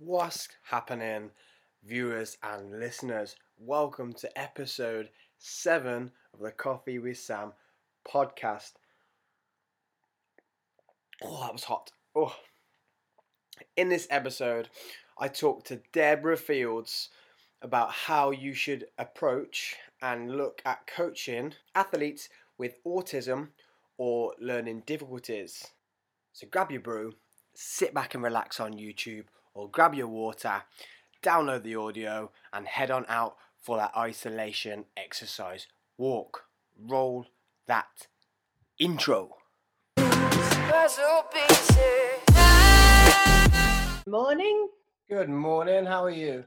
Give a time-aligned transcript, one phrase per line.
[0.00, 1.30] What's happening,
[1.84, 3.34] viewers and listeners?
[3.58, 7.52] Welcome to episode 7 of the Coffee with Sam
[8.06, 8.74] podcast.
[11.20, 11.90] Oh, that was hot.
[12.14, 12.36] Oh.
[13.76, 14.68] In this episode,
[15.18, 17.08] I talked to Deborah Fields
[17.60, 23.48] about how you should approach and look at coaching athletes with autism
[23.96, 25.72] or learning difficulties.
[26.32, 27.14] So grab your brew,
[27.52, 29.24] sit back and relax on YouTube,
[29.58, 30.62] or grab your water,
[31.20, 35.66] download the audio, and head on out for that isolation exercise.
[35.96, 36.44] Walk,
[36.80, 37.26] roll
[37.66, 38.06] that
[38.78, 39.34] intro.
[44.06, 44.68] Morning.
[45.10, 46.44] Good morning, how are you?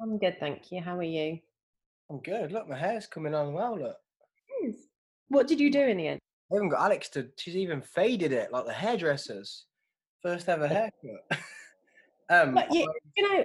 [0.00, 0.80] I'm good, thank you.
[0.80, 1.38] How are you?
[2.10, 2.50] I'm good.
[2.50, 3.78] Look, my hair's coming on well.
[3.78, 3.96] Look,
[5.28, 6.20] What did you do in the end?
[6.50, 7.28] I haven't got Alex to.
[7.38, 9.66] She's even faded it like the hairdressers.
[10.22, 10.68] First ever oh.
[10.68, 11.40] haircut.
[12.30, 13.44] um, But you, you know,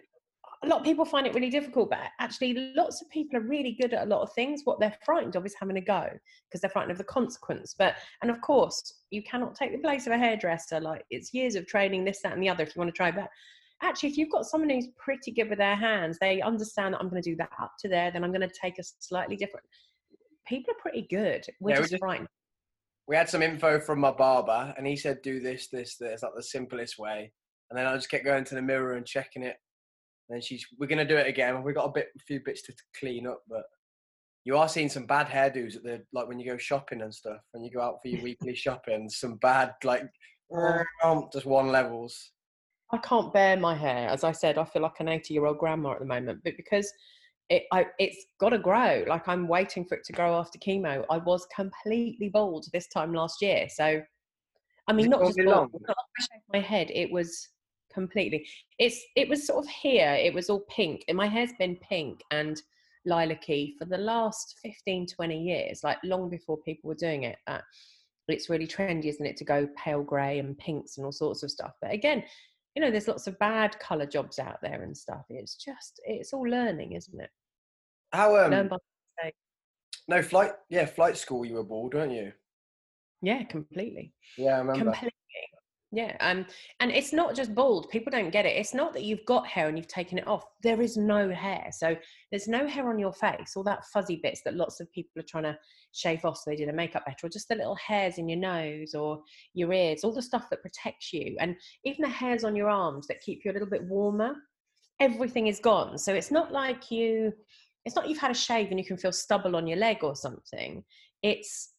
[0.64, 3.78] a lot of people find it really difficult, but actually, lots of people are really
[3.80, 4.62] good at a lot of things.
[4.64, 6.10] What they're frightened of is having a go
[6.50, 7.76] because they're frightened of the consequence.
[7.78, 10.80] But and of course, you cannot take the place of a hairdresser.
[10.80, 12.64] Like it's years of training, this, that, and the other.
[12.64, 13.30] If you want to try that,
[13.84, 17.10] actually, if you've got someone who's pretty good with their hands, they understand that I'm
[17.10, 19.66] going to do that up to there, then I'm going to take a slightly different.
[20.48, 21.46] People are pretty good.
[21.60, 22.30] We're Yeah, just just- frightened.
[23.08, 26.32] we had some info from my barber, and he said do this, this, this, like
[26.36, 27.32] the simplest way.
[27.70, 29.58] And then I just kept going to the mirror and checking it.
[30.30, 31.64] And then she's, we're gonna do it again.
[31.64, 33.64] We've got a bit, a few bits to, to clean up, but
[34.48, 37.42] you are seeing some bad hairdos at the like when you go shopping and stuff.
[37.52, 40.04] When you go out for your weekly shopping, some bad like
[40.56, 40.84] uh.
[41.04, 42.32] um, just one levels.
[42.94, 44.08] I can't bear my hair.
[44.10, 46.56] As I said, I feel like an 80 year old grandma at the moment, but
[46.56, 46.90] because
[47.50, 49.04] it, I, it's got to grow.
[49.08, 51.04] Like I'm waiting for it to grow after chemo.
[51.10, 53.68] I was completely bald this time last year.
[53.70, 54.02] So,
[54.88, 55.70] I mean, it not just bald, long?
[55.88, 56.90] not I shaved my head.
[56.94, 57.50] It was
[57.94, 58.48] completely.
[58.80, 60.14] It's it was sort of here.
[60.14, 62.62] It was all pink, and my hair's been pink and
[63.06, 65.84] lilac-y for the last 15, 20 years.
[65.84, 67.38] Like long before people were doing it.
[67.48, 67.60] Uh,
[68.28, 71.52] it's really trendy, isn't it, to go pale grey and pinks and all sorts of
[71.52, 71.72] stuff.
[71.82, 72.24] But again,
[72.76, 75.24] you know, there's lots of bad colour jobs out there and stuff.
[75.30, 77.30] It's just, it's all learning, isn't it?
[78.12, 78.78] How Learn um by
[79.22, 79.36] mistake.
[80.08, 82.32] no flight yeah flight school you were bored, weren't you?
[83.22, 84.14] Yeah, completely.
[84.38, 84.84] Yeah, I remember.
[84.92, 85.14] Completely.
[85.92, 86.18] Yeah.
[86.20, 86.46] Um,
[86.82, 87.90] and it's not just bald.
[87.90, 88.58] People don't get it.
[88.58, 90.44] It's not that you've got hair and you've taken it off.
[90.62, 91.70] There is no hair.
[91.72, 91.96] So
[92.30, 95.26] there's no hair on your face, all that fuzzy bits that lots of people are
[95.26, 95.58] trying to
[95.94, 98.40] shave off so they do their makeup better, or just the little hairs in your
[98.40, 99.22] nose or
[99.54, 101.38] your ears, all the stuff that protects you.
[101.40, 101.56] And
[101.86, 104.36] even the hairs on your arms that keep you a little bit warmer,
[105.00, 105.98] everything is gone.
[105.98, 107.32] So it's not like you
[107.86, 110.14] it's not you've had a shave and you can feel stubble on your leg or
[110.14, 110.84] something.
[111.24, 111.70] It's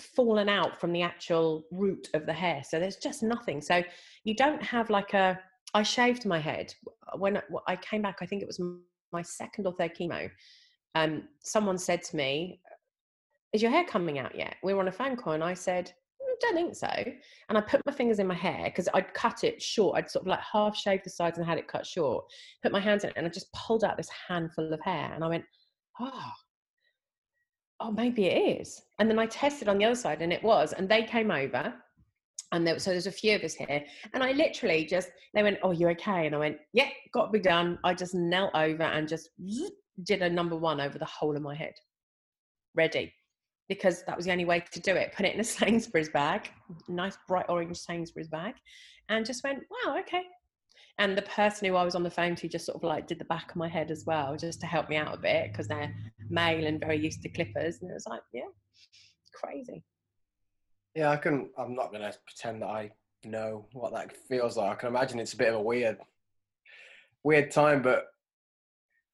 [0.00, 2.62] fallen out from the actual root of the hair.
[2.68, 3.60] So there's just nothing.
[3.60, 3.82] So
[4.24, 5.38] you don't have like a.
[5.72, 6.74] I shaved my head
[7.12, 8.18] uh, when I- came back.
[8.20, 8.60] I think it was
[9.12, 10.28] my second or third chemo.
[10.96, 12.60] Um, someone said to me,
[13.52, 15.92] "Is your hair coming out yet?" We were on a phone call, and I said,
[16.20, 16.88] "I don't think so."
[17.48, 19.96] And I put my fingers in my hair because I'd cut it short.
[19.96, 22.24] I'd sort of like half shaved the sides and had it cut short.
[22.62, 25.22] Put my hands in it, and I just pulled out this handful of hair, and
[25.22, 25.44] I went,
[26.00, 26.32] "Oh."
[27.80, 28.82] Oh, maybe it is.
[28.98, 30.72] And then I tested on the other side and it was.
[30.72, 31.74] And they came over
[32.52, 33.84] and there, so there's a few of us here.
[34.12, 36.26] And I literally just, they went, oh, you're okay?
[36.26, 37.78] And I went, yeah, got to be done.
[37.84, 39.30] I just knelt over and just
[40.02, 41.74] did a number one over the whole of my head.
[42.74, 43.12] Ready.
[43.68, 45.12] Because that was the only way to do it.
[45.14, 46.50] Put it in a Sainsbury's bag,
[46.88, 48.54] nice bright orange Sainsbury's bag,
[49.08, 50.22] and just went, wow, okay.
[50.98, 53.18] And the person who I was on the phone to just sort of like did
[53.18, 55.68] the back of my head as well, just to help me out a bit because
[55.68, 55.94] they're
[56.28, 57.78] male and very used to clippers.
[57.80, 58.42] And it was like, yeah,
[59.32, 59.82] crazy.
[60.94, 62.90] Yeah, I can I'm not gonna pretend that I
[63.24, 64.70] know what that feels like.
[64.70, 65.98] I can imagine it's a bit of a weird
[67.22, 68.06] weird time, but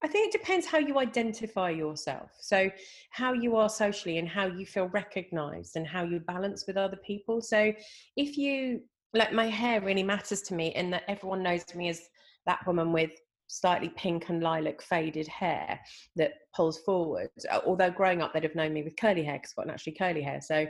[0.03, 2.31] I think it depends how you identify yourself.
[2.39, 2.71] So,
[3.11, 6.99] how you are socially and how you feel recognized and how you balance with other
[6.99, 7.41] people.
[7.41, 7.73] So,
[8.17, 8.83] if you
[9.15, 12.03] like, my hair really matters to me in that everyone knows me as
[12.47, 13.11] that woman with
[13.49, 15.79] slightly pink and lilac faded hair
[16.17, 17.31] that pulls forward.
[17.65, 20.23] Although growing up, they'd have known me with curly hair because I've got naturally curly
[20.23, 20.41] hair.
[20.41, 20.67] So,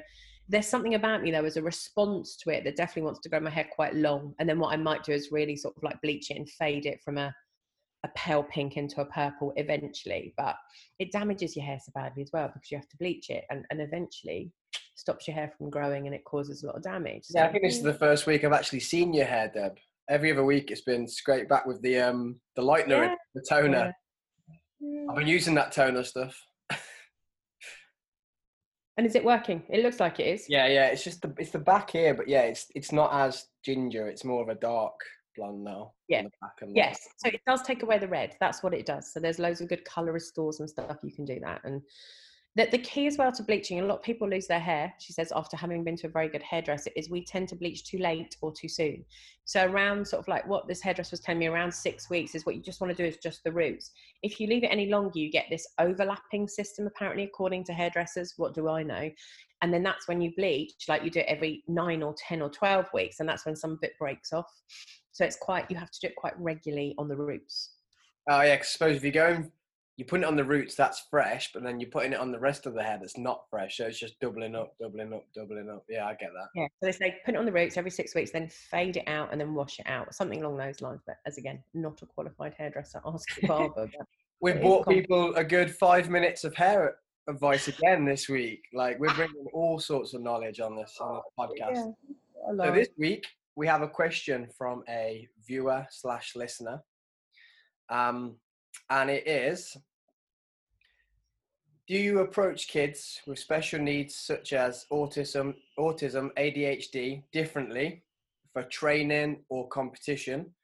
[0.49, 3.41] there's something about me though as a response to it that definitely wants to grow
[3.41, 4.33] my hair quite long.
[4.39, 6.87] And then what I might do is really sort of like bleach it and fade
[6.87, 7.35] it from a
[8.07, 10.57] a pale pink into a purple eventually, but
[10.99, 13.65] it damages your hair so badly as well because you have to bleach it and,
[13.71, 14.53] and eventually
[14.97, 17.25] stops your hair from growing and it causes a lot of damage.
[17.31, 19.77] yeah, I think this is the first week I've actually seen your hair, Deb.
[20.09, 23.15] Every other week it's been scraped back with the um the lightener, Yeah.
[23.35, 23.95] the toner.
[24.83, 25.11] Mm.
[25.11, 26.37] I've been using that toner stuff.
[28.99, 29.63] And is it working?
[29.69, 30.47] It looks like it is.
[30.49, 30.87] Yeah, yeah.
[30.87, 34.09] It's just the it's the back here, but yeah, it's it's not as ginger.
[34.09, 34.95] It's more of a dark
[35.37, 35.93] blonde now.
[36.09, 36.23] Yeah.
[36.23, 38.37] the back and Yes, so it does take away the red.
[38.41, 39.13] That's what it does.
[39.13, 41.61] So there's loads of good colour restores and stuff you can do that.
[41.65, 41.83] And
[42.57, 45.13] the, the key as well to bleaching, a lot of people lose their hair, she
[45.13, 47.99] says, after having been to a very good hairdresser, is we tend to bleach too
[47.99, 49.05] late or too soon.
[49.45, 52.47] So around sort of like what this hairdresser was telling me, around six weeks is
[52.47, 53.91] what you just want to do is just the roots.
[54.23, 58.33] If you leave it any longer, you get this overlapping system, apparently, according to hairdressers.
[58.39, 59.11] What do I know?
[59.61, 62.49] And then that's when you bleach, like you do it every nine or 10 or
[62.49, 63.21] 12 weeks.
[63.21, 64.51] And that's when some of it breaks off.
[65.13, 67.73] So it's quite, you have to do it quite regularly on the roots.
[68.31, 69.53] Oh yeah, 'cause suppose if you're going,
[69.97, 72.39] you put it on the roots, that's fresh, but then you're putting it on the
[72.39, 75.71] rest of the hair that's not fresh, so it's just doubling up, doubling up, doubling
[75.71, 75.85] up.
[75.89, 76.49] Yeah, I get that.
[76.55, 76.67] Yeah.
[76.81, 79.31] So they say put it on the roots every six weeks, then fade it out
[79.33, 81.01] and then wash it out, something along those lines.
[81.07, 83.89] But as again, not a qualified hairdresser, ask the barber.
[84.41, 86.97] We've brought people a good five minutes of hair
[87.27, 88.65] advice again this week.
[88.75, 91.95] Like we're bringing all sorts of knowledge on this on this podcast.
[92.47, 96.83] yeah, So this week we have a question from a viewer slash listener,
[97.89, 98.37] um,
[98.91, 99.77] and it is:
[101.87, 108.05] Do you approach kids with special needs such as autism, autism, ADHD differently
[108.53, 110.55] for training or competition?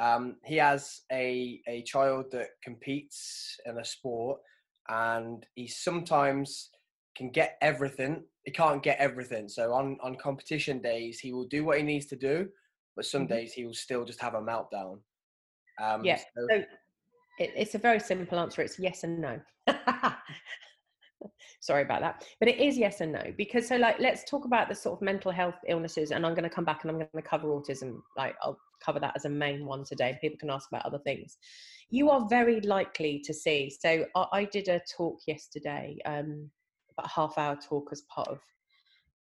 [0.00, 4.40] Um, he has a a child that competes in a sport,
[4.88, 6.70] and he sometimes
[7.16, 8.24] can get everything.
[8.44, 9.48] He can't get everything.
[9.48, 12.48] So on on competition days, he will do what he needs to do,
[12.94, 13.30] but some Mhm.
[13.30, 15.02] days he will still just have a meltdown.
[15.80, 16.64] Um, Yeah, so- So
[17.38, 18.62] it, it's a very simple answer.
[18.62, 19.40] It's yes and no.
[21.60, 24.68] Sorry about that, but it is yes and no because so like let's talk about
[24.68, 27.08] the sort of mental health illnesses, and I'm going to come back and I'm going
[27.14, 28.00] to cover autism.
[28.16, 30.16] Like I'll cover that as a main one today.
[30.20, 31.36] People can ask about other things.
[31.90, 33.70] You are very likely to see.
[33.70, 36.48] So I, I did a talk yesterday, um,
[36.96, 38.38] about a half hour talk as part of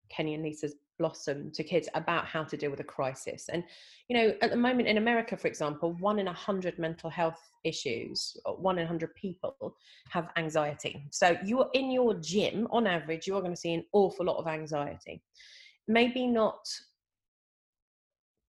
[0.10, 3.50] Kenny and Lisa's Blossom to kids about how to deal with a crisis.
[3.51, 3.63] And,
[4.07, 7.42] you know, at the moment in America, for example, one in a hundred mental health
[7.63, 9.75] issues, one in a hundred people
[10.09, 11.06] have anxiety.
[11.12, 14.38] So you're in your gym, on average, you are going to see an awful lot
[14.38, 15.21] of anxiety.
[15.88, 16.65] Maybe not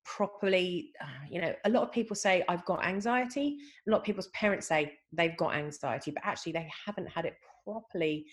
[0.07, 3.57] properly uh, you know a lot of people say i've got anxiety
[3.87, 7.35] a lot of people's parents say they've got anxiety but actually they haven't had it
[7.65, 8.25] properly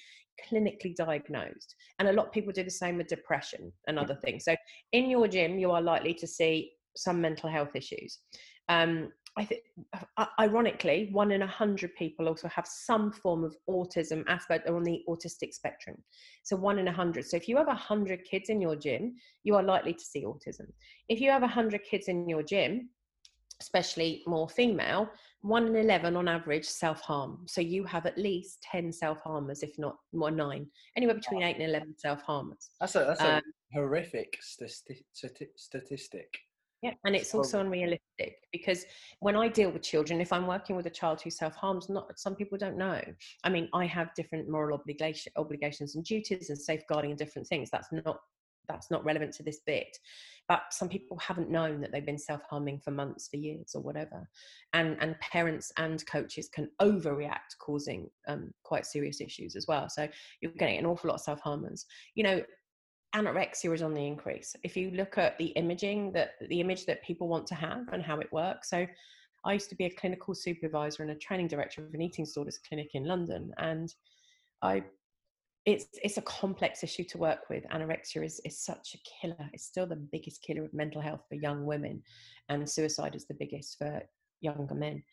[0.49, 4.45] clinically diagnosed and a lot of people do the same with depression and other things
[4.45, 4.55] so
[4.91, 8.19] in your gym you are likely to see some mental health issues
[8.69, 9.61] um, I think,
[10.39, 14.83] ironically, one in a hundred people also have some form of autism aspect or on
[14.83, 15.97] the autistic spectrum.
[16.43, 17.25] So one in a hundred.
[17.25, 20.23] So if you have a hundred kids in your gym, you are likely to see
[20.23, 20.67] autism.
[21.09, 22.89] If you have a hundred kids in your gym,
[23.63, 25.09] especially more female,
[25.41, 27.31] one in 11 on average self harm.
[27.47, 30.67] So you have at least 10 self harmers, if not more nine,
[30.97, 32.69] anywhere between eight and 11 self harmers.
[32.79, 33.41] that's a that's a Um,
[33.73, 36.29] horrific stati- stati- statistic.
[36.81, 38.85] Yeah, and it's also unrealistic because
[39.21, 42.19] when I deal with children, if I'm working with a child who self harms, not
[42.19, 42.99] some people don't know.
[43.45, 47.69] I mean, I have different moral obligation, obligations and duties and safeguarding and different things.
[47.71, 48.19] That's not
[48.67, 49.97] that's not relevant to this bit.
[50.47, 53.81] But some people haven't known that they've been self harming for months, for years, or
[53.81, 54.27] whatever.
[54.73, 59.87] And and parents and coaches can overreact, causing um, quite serious issues as well.
[59.89, 60.07] So
[60.41, 61.85] you're getting an awful lot of self harmers.
[62.15, 62.41] You know,
[63.15, 64.55] anorexia is on the increase.
[64.63, 68.03] If you look at the imaging that the image that people want to have and
[68.03, 68.69] how it works.
[68.69, 68.85] So
[69.45, 72.59] I used to be a clinical supervisor and a training director of an eating disorders
[72.67, 73.93] clinic in London and
[74.61, 74.83] I
[75.65, 77.63] it's it's a complex issue to work with.
[77.69, 79.49] Anorexia is, is such a killer.
[79.53, 82.03] It's still the biggest killer of mental health for young women
[82.49, 84.01] and suicide is the biggest for
[84.41, 85.03] younger men.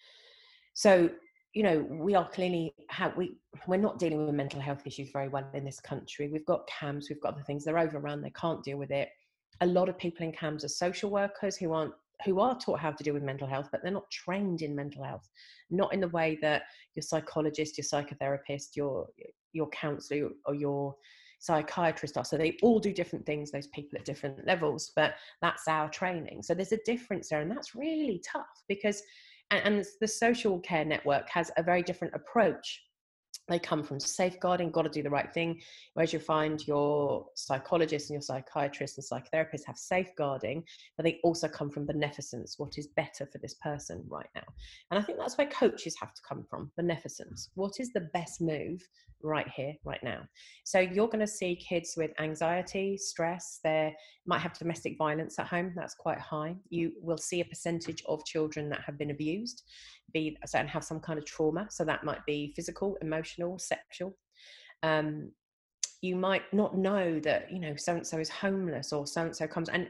[0.75, 1.11] So
[1.53, 5.29] you know we are clearly how we we're not dealing with mental health issues very
[5.29, 8.63] well in this country we've got CAMHS we've got the things they're overrun they can't
[8.63, 9.09] deal with it
[9.61, 11.93] a lot of people in CAMHS are social workers who aren't
[12.25, 15.03] who are taught how to deal with mental health but they're not trained in mental
[15.03, 15.29] health
[15.71, 16.63] not in the way that
[16.95, 19.07] your psychologist your psychotherapist your
[19.53, 20.95] your counselor or your
[21.41, 22.25] psychiatrist are.
[22.25, 26.43] So they all do different things those people at different levels but that's our training.
[26.43, 29.03] So there's a difference there and that's really tough because
[29.51, 32.83] and, and the social care network has a very different approach
[33.51, 35.61] they come from safeguarding got to do the right thing
[35.95, 40.63] whereas you find your psychologists and your psychiatrists and psychotherapists have safeguarding
[40.97, 44.45] but they also come from beneficence what is better for this person right now.
[44.91, 47.51] And i think that's where coaches have to come from beneficence.
[47.55, 48.87] What is the best move
[49.23, 50.23] right here right now?
[50.65, 53.95] So you're going to see kids with anxiety stress they
[54.27, 56.57] might have domestic violence at home that's quite high.
[56.69, 59.65] You will see a percentage of children that have been abused
[60.13, 64.17] be so and have some kind of trauma so that might be physical emotional sexual.
[64.83, 65.33] Um,
[66.03, 69.37] you might not know that you know so and so is homeless or so and
[69.37, 69.89] so comes and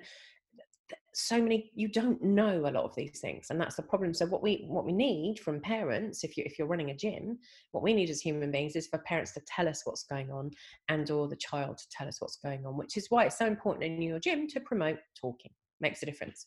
[1.12, 4.14] so many you don't know a lot of these things and that's the problem.
[4.14, 7.38] So what we what we need from parents if you if you're running a gym
[7.72, 10.50] what we need as human beings is for parents to tell us what's going on
[10.88, 13.46] and or the child to tell us what's going on which is why it's so
[13.46, 15.50] important in your gym to promote talking.
[15.80, 16.46] Makes a difference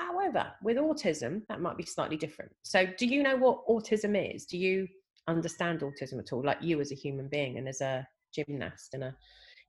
[0.00, 4.46] however with autism that might be slightly different so do you know what autism is
[4.46, 4.88] do you
[5.28, 9.04] understand autism at all like you as a human being and as a gymnast and
[9.04, 9.14] a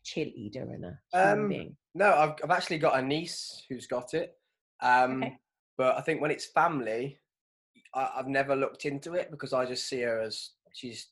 [0.05, 4.13] cheerleader and a human Um, being No, I've, I've actually got a niece who's got
[4.13, 4.35] it.
[4.81, 5.37] Um, Okay.
[5.77, 7.17] But I think when it's family,
[7.93, 11.07] I, I've never looked into it because I just see her as she's.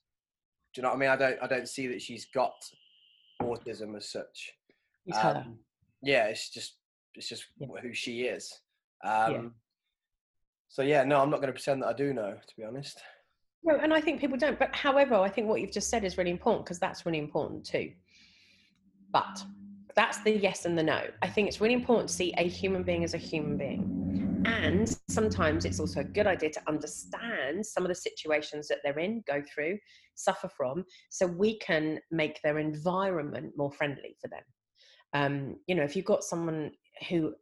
[0.73, 1.09] Do you know what I mean?
[1.09, 1.37] I don't.
[1.43, 2.53] I don't see that she's got
[3.41, 4.53] autism as such.
[5.21, 5.59] Um,
[6.03, 6.75] yeah, it's just
[7.15, 7.67] it's just Yeah.
[7.81, 8.51] who she is.
[9.03, 9.53] Um,
[10.67, 12.35] So yeah, no, I'm not going to pretend that I do know.
[12.47, 13.01] To be honest.
[13.63, 14.57] No, and I think people don't.
[14.57, 17.65] But however, I think what you've just said is really important because that's really important
[17.65, 17.91] too.
[19.11, 19.43] But
[19.95, 21.01] that's the yes and the no.
[21.21, 24.43] I think it's really important to see a human being as a human being.
[24.45, 28.99] And sometimes it's also a good idea to understand some of the situations that they're
[28.99, 29.77] in, go through,
[30.15, 34.43] suffer from, so we can make their environment more friendly for them.
[35.13, 36.71] Um, you know, if you've got someone
[37.09, 37.33] who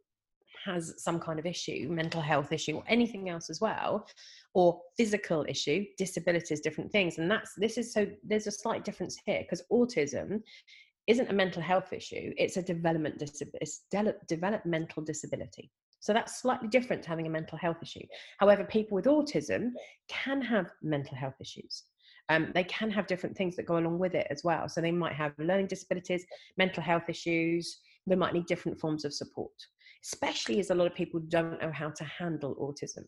[0.64, 4.06] has some kind of issue, mental health issue, or anything else as well,
[4.54, 7.18] or physical issue, disabilities, different things.
[7.18, 10.42] And that's this is so there's a slight difference here because autism
[11.06, 15.70] isn't a mental health issue, it's a development de- developmental disability.
[16.00, 18.06] So that's slightly different to having a mental health issue.
[18.38, 19.72] However, people with autism
[20.08, 21.84] can have mental health issues.
[22.28, 24.68] Um, they can have different things that go along with it as well.
[24.68, 27.80] So they might have learning disabilities, mental health issues.
[28.06, 29.52] They might need different forms of support,
[30.04, 33.04] especially as a lot of people don't know how to handle autism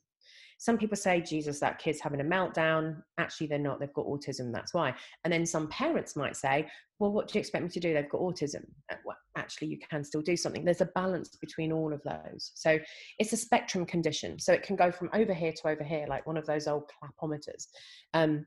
[0.61, 3.00] some people say, Jesus, that kid's having a meltdown.
[3.16, 3.80] Actually, they're not.
[3.80, 4.52] They've got autism.
[4.52, 4.94] That's why.
[5.25, 6.68] And then some parents might say,
[6.99, 7.94] Well, what do you expect me to do?
[7.94, 8.66] They've got autism.
[8.92, 10.62] Uh, Well, actually, you can still do something.
[10.62, 12.52] There's a balance between all of those.
[12.56, 12.78] So
[13.18, 14.38] it's a spectrum condition.
[14.38, 16.82] So it can go from over here to over here, like one of those old
[17.02, 17.68] clapometers.
[18.12, 18.44] Um,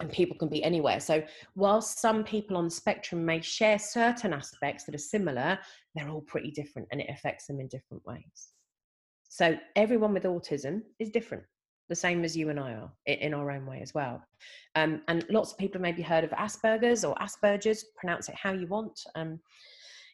[0.00, 1.00] and people can be anywhere.
[1.00, 1.22] So,
[1.54, 5.58] while some people on the spectrum may share certain aspects that are similar,
[5.94, 8.52] they're all pretty different and it affects them in different ways.
[9.28, 11.44] So everyone with autism is different,
[11.88, 14.22] the same as you and I are in our own way as well.
[14.74, 18.52] Um, and lots of people have maybe heard of Asperger's or Asperger's, pronounce it how
[18.52, 18.98] you want.
[19.14, 19.38] Um,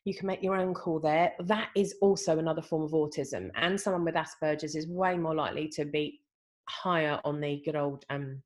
[0.05, 1.33] you can make your own call there.
[1.45, 3.51] That is also another form of autism.
[3.55, 6.21] And someone with Asperger's is way more likely to be
[6.69, 8.43] higher on the good old um,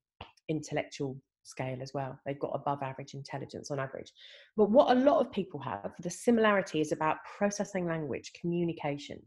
[0.48, 1.16] intellectual
[1.48, 2.18] scale as well.
[2.24, 4.12] They've got above average intelligence on average.
[4.56, 9.20] But what a lot of people have, the similarity is about processing language, communication.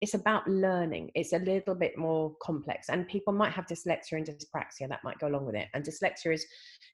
[0.00, 1.10] It's about learning.
[1.14, 5.18] It's a little bit more complex and people might have dyslexia and dyspraxia that might
[5.18, 5.68] go along with it.
[5.74, 6.46] And dyslexia is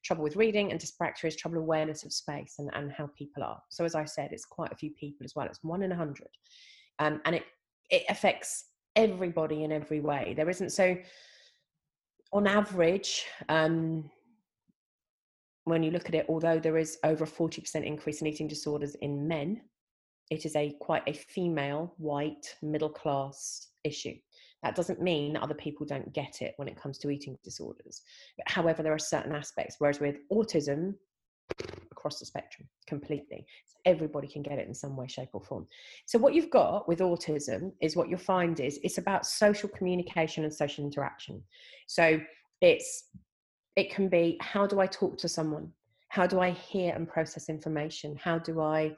[0.04, 3.62] trouble with reading and dyspraxia is trouble awareness of space and, and how people are.
[3.68, 5.46] So as i said it's quite a few people as well.
[5.46, 6.28] It's one in a hundred.
[6.98, 7.44] Um, and it
[7.90, 8.64] it affects
[8.96, 10.34] everybody in every way.
[10.36, 10.96] There isn't so
[12.32, 14.10] on average um,
[15.66, 18.94] when you look at it although there is over a 40% increase in eating disorders
[18.96, 19.60] in men
[20.30, 24.14] it is a quite a female white middle class issue.
[24.62, 28.02] That doesn't mean that other people don't get it when it comes to eating disorders.
[28.36, 30.94] But however there are certain aspects whereas with autism
[31.92, 33.46] across the spectrum completely.
[33.66, 35.66] So everybody can get it in some way shape or form.
[36.06, 40.42] So what you've got with autism is what you'll find is it's about social communication
[40.42, 41.42] and social interaction.
[41.86, 42.20] So
[42.60, 43.04] it's
[43.76, 45.70] it can be how do i talk to someone
[46.08, 48.94] how do i hear and process information how do i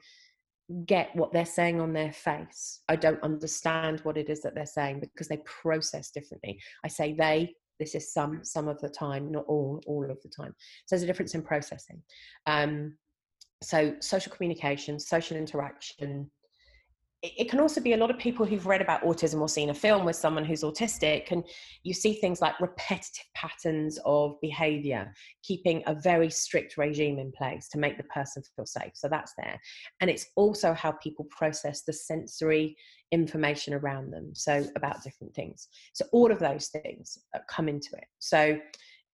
[0.85, 2.81] get what they're saying on their face.
[2.87, 6.61] I don't understand what it is that they're saying because they process differently.
[6.83, 10.29] I say they, this is some, some of the time, not all, all of the
[10.29, 10.53] time.
[10.85, 12.01] So there's a difference in processing.
[12.45, 12.95] Um,
[13.61, 16.29] so social communication, social interaction.
[17.21, 19.73] It, can also be a lot of people who've read about autism or seen a
[19.73, 21.43] film with someone who's autistic, and
[21.83, 27.67] you see things like repetitive patterns of behavior, keeping a very strict regime in place
[27.69, 28.91] to make the person feel safe.
[28.93, 29.59] So that's there.
[29.99, 32.77] And it's also how people process the sensory
[33.11, 34.31] information around them.
[34.33, 35.67] So about different things.
[35.93, 38.05] So all of those things uh, come into it.
[38.19, 38.59] So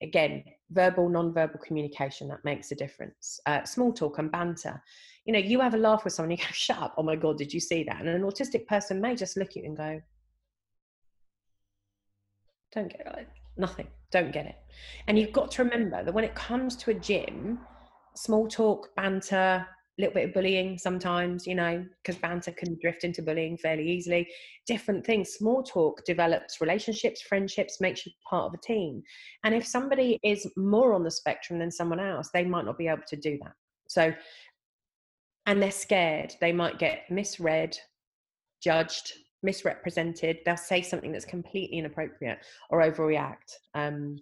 [0.02, 3.40] again, verbal, non-verbal communication that makes a difference.
[3.46, 4.82] Uh, small talk and banter.
[5.26, 6.96] You know, you have a laugh with someone, you go, "Shut up!
[6.98, 9.56] Oh my god, did you see that?" And an autistic person may just look at
[9.58, 10.02] you and go,
[12.74, 13.28] "Don't get it.
[13.58, 13.88] Nothing.
[14.12, 14.56] Don't get it."
[15.08, 17.60] And you've got to remember that when it comes to a gym,
[18.16, 19.68] small talk, banter,
[19.98, 23.90] a little bit of bullying sometimes, you know, because banter can drift into bullying fairly
[23.90, 24.28] easily.
[24.68, 25.30] Different things.
[25.30, 29.02] Small talk develops relationships, friendships, makes you part of a team.
[29.46, 32.88] And if somebody is more on the spectrum than someone else, they might not be
[32.90, 33.54] able to do that.
[33.88, 34.14] So,
[35.46, 36.34] and they're scared.
[36.42, 37.78] They might get misread,
[38.62, 40.40] judged, misrepresented.
[40.46, 43.54] They'll say something that's completely inappropriate or overreact.
[43.74, 44.18] Um,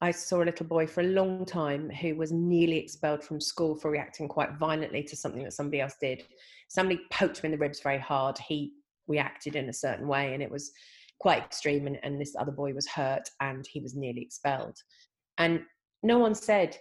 [0.00, 3.76] I saw a little boy for a long time who was nearly expelled from school
[3.76, 6.24] for reacting quite violently to something that somebody else did.
[6.68, 8.36] Somebody poked him in the ribs very hard.
[8.38, 8.72] He
[9.06, 10.72] reacted in a certain way, and it was
[11.20, 11.86] quite extreme.
[11.86, 14.76] And, and this other boy was hurt, and he was nearly expelled.
[15.38, 15.60] And
[16.02, 16.76] no one said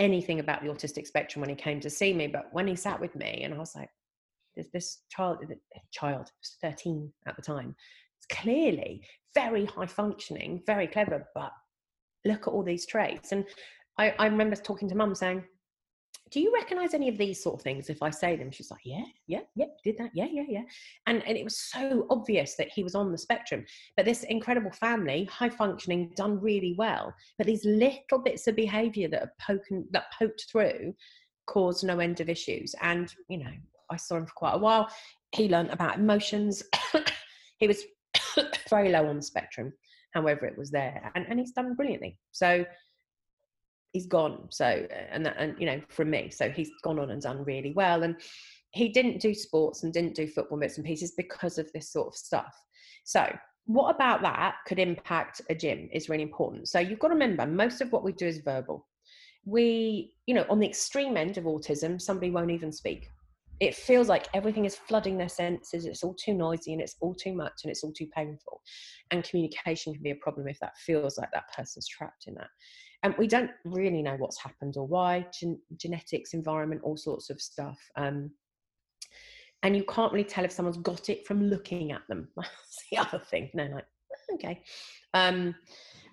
[0.00, 2.98] anything about the autistic spectrum when he came to see me, but when he sat
[3.00, 3.90] with me, and I was like,
[4.56, 5.38] "There's this child,
[5.92, 7.76] child, was 13 at the time.
[8.18, 9.02] It's clearly
[9.34, 11.52] very high functioning, very clever, but
[12.24, 13.32] look at all these traits.
[13.32, 13.44] And
[13.98, 15.44] I, I remember talking to mum saying,
[16.30, 18.50] do you recognize any of these sort of things if I say them?
[18.50, 20.10] She's like, yeah, yeah, yeah, did that.
[20.14, 20.62] Yeah, yeah, yeah.
[21.06, 23.64] And, and it was so obvious that he was on the spectrum.
[23.96, 27.12] But this incredible family, high functioning, done really well.
[27.36, 30.94] But these little bits of behavior that are poking, that poked through
[31.46, 32.74] caused no end of issues.
[32.80, 33.52] And, you know,
[33.90, 34.88] I saw him for quite a while.
[35.32, 36.62] He learned about emotions.
[37.58, 37.82] he was
[38.70, 39.72] very low on the spectrum
[40.12, 42.64] however it was there and, and he's done brilliantly so
[43.92, 44.46] he's gone.
[44.50, 46.30] So uh, and that, and you know from me.
[46.30, 48.02] So he's gone on and done really well.
[48.02, 48.16] And
[48.72, 52.08] he didn't do sports and didn't do football bits and pieces because of this sort
[52.08, 52.54] of stuff.
[53.04, 53.26] So
[53.66, 56.68] what about that could impact a gym is really important.
[56.68, 58.86] So you've got to remember most of what we do is verbal.
[59.44, 63.08] We you know on the extreme end of autism somebody won't even speak.
[63.58, 65.84] It feels like everything is flooding their senses.
[65.84, 68.62] It's all too noisy and it's all too much and it's all too painful.
[69.10, 72.48] And communication can be a problem if that feels like that person's trapped in that
[73.02, 77.40] and we don't really know what's happened or why Gen- genetics environment all sorts of
[77.40, 78.30] stuff um,
[79.62, 82.98] and you can't really tell if someone's got it from looking at them that's the
[82.98, 83.86] other thing no like
[84.34, 84.62] okay
[85.14, 85.54] um,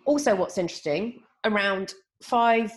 [0.05, 2.71] also what's interesting around five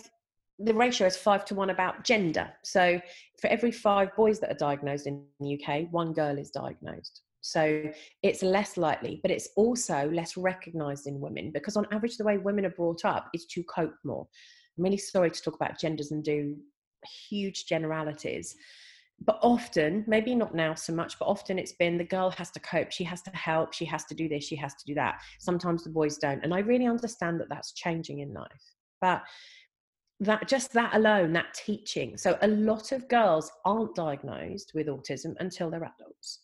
[0.63, 2.51] the ratio is five to one about gender.
[2.63, 3.01] So
[3.39, 7.21] for every five boys that are diagnosed in the UK, one girl is diagnosed.
[7.41, 7.83] So
[8.21, 12.37] it's less likely, but it's also less recognized in women because, on average, the way
[12.37, 14.27] women are brought up is to cope more.
[14.77, 16.55] I'm really sorry to talk about genders and do
[17.29, 18.55] huge generalities,
[19.23, 22.59] but often, maybe not now so much, but often it's been the girl has to
[22.59, 25.21] cope, she has to help, she has to do this, she has to do that.
[25.39, 26.43] Sometimes the boys don't.
[26.43, 28.73] And I really understand that that's changing in life.
[28.99, 29.23] But
[30.21, 35.33] that just that alone that teaching so a lot of girls aren't diagnosed with autism
[35.39, 36.41] until they're adults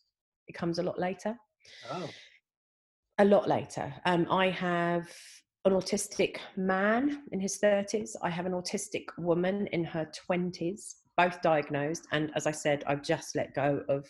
[0.48, 1.36] it comes a lot later.
[1.92, 2.10] Oh.
[3.20, 3.94] A lot later.
[4.06, 5.10] Um, i have
[5.66, 11.42] an autistic man in his 30s i have an autistic woman in her 20s both
[11.42, 12.08] diagnosed.
[12.12, 14.08] And as i said i've just let go of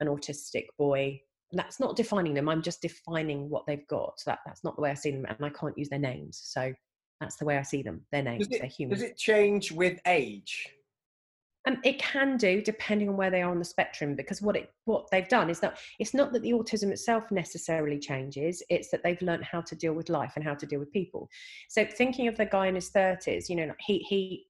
[0.00, 1.20] an autistic boy.
[1.52, 2.48] That's not defining them.
[2.48, 4.14] I'm just defining what they've got.
[4.24, 5.26] That, that's not the way i see them.
[5.26, 6.40] And i can't use their names.
[6.42, 6.72] So
[7.20, 8.00] that's the way I see them.
[8.12, 8.96] Their names, it, they're human.
[8.96, 10.68] Does it change with age?
[11.66, 14.72] Um, it can do depending on where they are on the spectrum because what it
[14.86, 19.02] what they've done is that it's not that the autism itself necessarily changes it's that
[19.02, 21.28] they've learned how to deal with life and how to deal with people.
[21.68, 24.46] So thinking of the guy in his 30s you know he he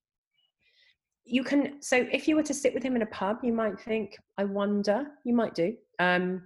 [1.25, 3.79] you can so if you were to sit with him in a pub you might
[3.79, 6.41] think i wonder you might do um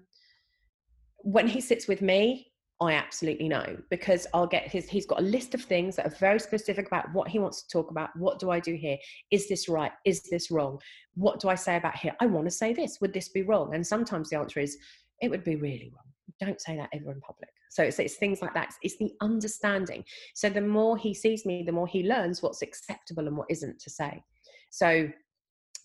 [1.19, 2.51] when he sits with me
[2.81, 6.17] I absolutely know because I'll get his, he's got a list of things that are
[6.17, 8.09] very specific about what he wants to talk about.
[8.17, 8.97] What do I do here?
[9.31, 9.91] Is this right?
[10.03, 10.79] Is this wrong?
[11.13, 12.13] What do I say about here?
[12.19, 12.99] I want to say this.
[12.99, 13.73] Would this be wrong?
[13.73, 14.77] And sometimes the answer is,
[15.21, 16.03] it would be really wrong.
[16.41, 17.49] Don't say that ever in public.
[17.69, 18.73] So it's, it's things like that.
[18.81, 20.03] It's the understanding.
[20.33, 23.79] So the more he sees me, the more he learns what's acceptable and what isn't
[23.79, 24.21] to say.
[24.69, 25.09] So,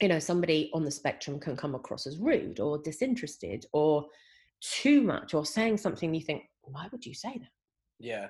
[0.00, 4.06] you know, somebody on the spectrum can come across as rude or disinterested or
[4.60, 7.50] too much or saying something you think why would you say that?
[7.98, 8.28] Yeah.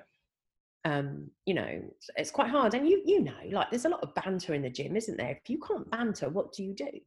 [0.83, 1.81] Um you know
[2.17, 4.69] it's quite hard and you you know like there's a lot of banter in the
[4.69, 5.31] gym isn't there?
[5.31, 6.89] If you can't banter what do you do?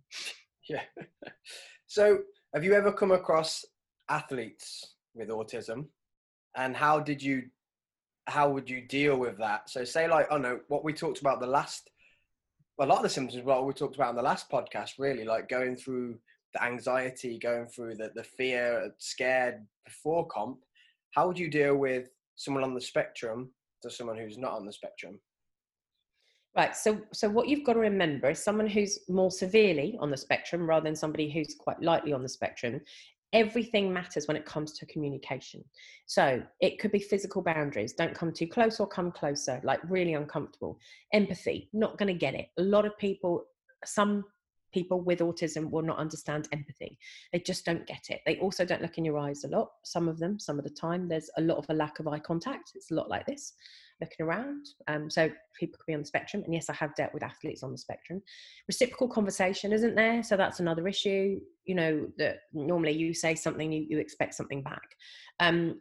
[0.66, 0.80] Yeah.
[1.86, 2.20] So
[2.54, 3.64] have you ever come across
[4.08, 5.86] athletes with autism?
[6.56, 7.42] And how did you
[8.26, 9.68] how would you deal with that?
[9.68, 11.90] So say like oh no what we talked about the last
[12.80, 15.48] a lot of the symptoms what we talked about in the last podcast really like
[15.48, 16.18] going through
[16.52, 20.58] the anxiety going through the, the fear scared before comp
[21.14, 23.50] how would you deal with someone on the spectrum
[23.82, 25.20] to someone who's not on the spectrum?
[26.56, 26.76] Right.
[26.76, 30.68] So, so what you've got to remember is someone who's more severely on the spectrum
[30.68, 32.80] rather than somebody who's quite lightly on the spectrum.
[33.32, 35.64] Everything matters when it comes to communication.
[36.06, 37.94] So it could be physical boundaries.
[37.94, 40.78] Don't come too close or come closer, like really uncomfortable.
[41.12, 42.46] Empathy, not going to get it.
[42.58, 43.44] A lot of people,
[43.84, 44.24] some
[44.74, 46.98] people with autism will not understand empathy.
[47.32, 48.20] They just don't get it.
[48.26, 49.70] They also don't look in your eyes a lot.
[49.84, 52.18] Some of them, some of the time, there's a lot of a lack of eye
[52.18, 52.72] contact.
[52.74, 53.52] It's a lot like this,
[54.00, 54.66] looking around.
[54.88, 56.42] Um, so people could be on the spectrum.
[56.44, 58.20] And yes, I have dealt with athletes on the spectrum.
[58.66, 61.38] Reciprocal conversation isn't there, so that's another issue.
[61.64, 64.96] You know that normally you say something, you, you expect something back.
[65.38, 65.80] Um,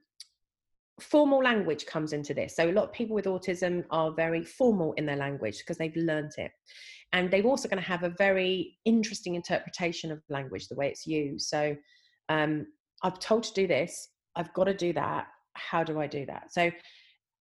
[0.99, 2.55] formal language comes into this.
[2.55, 5.95] So a lot of people with autism are very formal in their language because they've
[5.95, 6.51] learnt it.
[7.13, 11.05] And they're also going to have a very interesting interpretation of language, the way it's
[11.05, 11.47] used.
[11.47, 11.75] So
[12.29, 12.67] um,
[13.03, 15.27] I'm told to do this, I've got to do that.
[15.53, 16.51] How do I do that?
[16.51, 16.71] So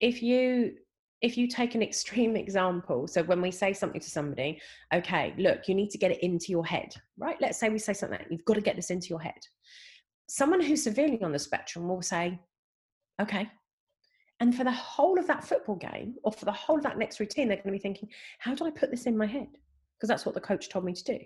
[0.01, 0.73] if you
[1.23, 4.61] if you take an extreme example, so when we say something to somebody,
[4.93, 7.37] okay, look, you need to get it into your head, right?
[7.41, 9.39] Let's say we say something, you've got to get this into your head.
[10.29, 12.41] Someone who's severely on the spectrum will say,
[13.23, 13.51] okay.
[14.41, 17.21] And for the whole of that football game or for the whole of that next
[17.21, 18.09] routine, they're going to be thinking,
[18.41, 19.47] how do I put this in my head?
[19.97, 21.19] Because that's what the coach told me to do.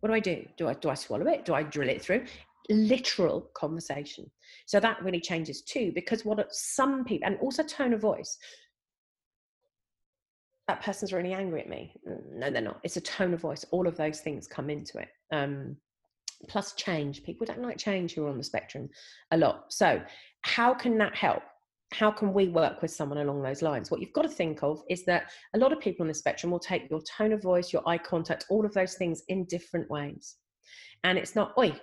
[0.00, 0.44] What do I do?
[0.58, 1.44] Do I do I swallow it?
[1.44, 2.24] Do I drill it through?
[2.68, 4.30] Literal conversation.
[4.66, 8.36] So that really changes too, because what some people and also tone of voice.
[10.68, 11.94] That person's really angry at me.
[12.34, 12.80] No, they're not.
[12.82, 13.64] It's a tone of voice.
[13.70, 15.08] All of those things come into it.
[15.32, 15.76] Um,
[16.48, 17.22] plus change.
[17.22, 18.88] People don't like change who are on the spectrum
[19.30, 19.72] a lot.
[19.72, 20.02] So
[20.42, 21.42] how can that help?
[21.92, 23.90] How can we work with someone along those lines?
[23.90, 26.50] What you've got to think of is that a lot of people on the spectrum
[26.50, 29.90] will take your tone of voice, your eye contact, all of those things in different
[29.90, 30.36] ways.
[31.04, 31.74] And it's not, oi,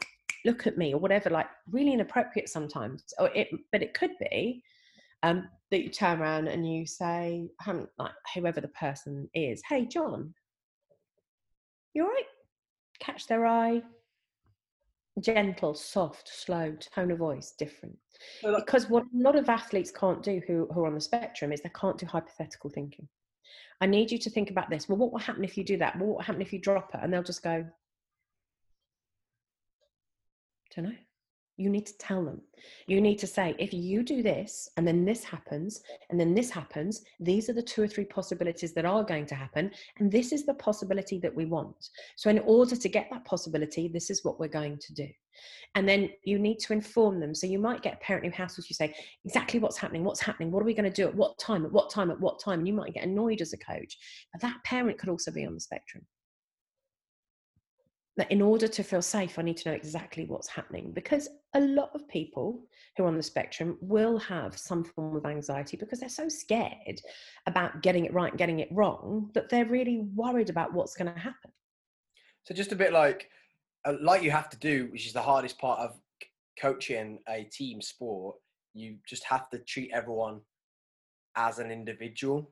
[0.45, 3.03] look at me, or whatever, like really inappropriate sometimes.
[3.19, 4.63] Or it, but it could be
[5.21, 10.33] um, that you turn around and you say, like whoever the person is, hey, John,
[11.93, 12.23] you all right?
[12.99, 13.81] Catch their eye,
[15.21, 17.97] gentle, soft, slow, tone of voice, different.
[18.41, 21.61] because what a lot of athletes can't do who, who are on the spectrum is
[21.61, 23.07] they can't do hypothetical thinking.
[23.81, 24.89] I need you to think about this.
[24.89, 25.97] Well, what will happen if you do that?
[25.97, 26.99] Well, what will happen if you drop it?
[27.01, 27.65] And they'll just go,
[30.75, 30.95] don't know.
[31.59, 32.39] You need to tell them.
[32.87, 36.49] You need to say, if you do this and then this happens and then this
[36.49, 39.69] happens, these are the two or three possibilities that are going to happen.
[39.97, 41.89] And this is the possibility that we want.
[42.15, 45.07] So, in order to get that possibility, this is what we're going to do.
[45.75, 47.35] And then you need to inform them.
[47.35, 48.95] So, you might get a parent who hassles you say,
[49.25, 51.73] exactly what's happening, what's happening, what are we going to do, at what time, at
[51.73, 52.59] what time, at what time.
[52.59, 53.97] And you might get annoyed as a coach.
[54.31, 56.05] But that parent could also be on the spectrum
[58.19, 61.61] that in order to feel safe, I need to know exactly what's happening because a
[61.61, 66.01] lot of people who are on the spectrum will have some form of anxiety because
[66.01, 66.99] they're so scared
[67.47, 71.11] about getting it right and getting it wrong that they're really worried about what's going
[71.11, 71.49] to happen.
[72.43, 73.29] So, just a bit like,
[73.85, 75.97] uh, like you have to do, which is the hardest part of
[76.59, 78.35] coaching a team sport,
[78.73, 80.41] you just have to treat everyone
[81.37, 82.51] as an individual.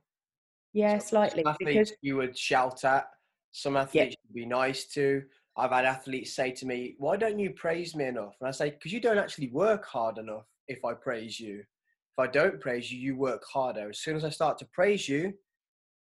[0.72, 1.44] Yeah, so slightly.
[1.60, 3.10] Because you would shout at,
[3.52, 4.30] some athletes yeah.
[4.30, 5.24] would be nice to,
[5.58, 8.70] I've had athletes say to me, "Why don't you praise me enough?" And I say,
[8.70, 10.46] "Because you don't actually work hard enough.
[10.68, 13.90] If I praise you, if I don't praise you, you work harder.
[13.90, 15.34] As soon as I start to praise you,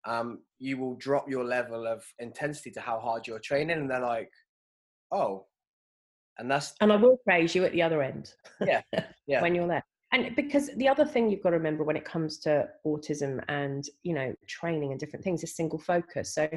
[0.06, 4.00] um, you will drop your level of intensity to how hard you're training." And they're
[4.00, 4.32] like,
[5.12, 5.46] "Oh,"
[6.40, 8.34] and that's and I will praise you at the other end.
[8.66, 8.82] Yeah,
[9.28, 9.42] yeah.
[9.42, 9.86] when you're there.
[10.14, 13.84] And because the other thing you've got to remember when it comes to autism and
[14.04, 16.34] you know training and different things is single focus.
[16.34, 16.48] So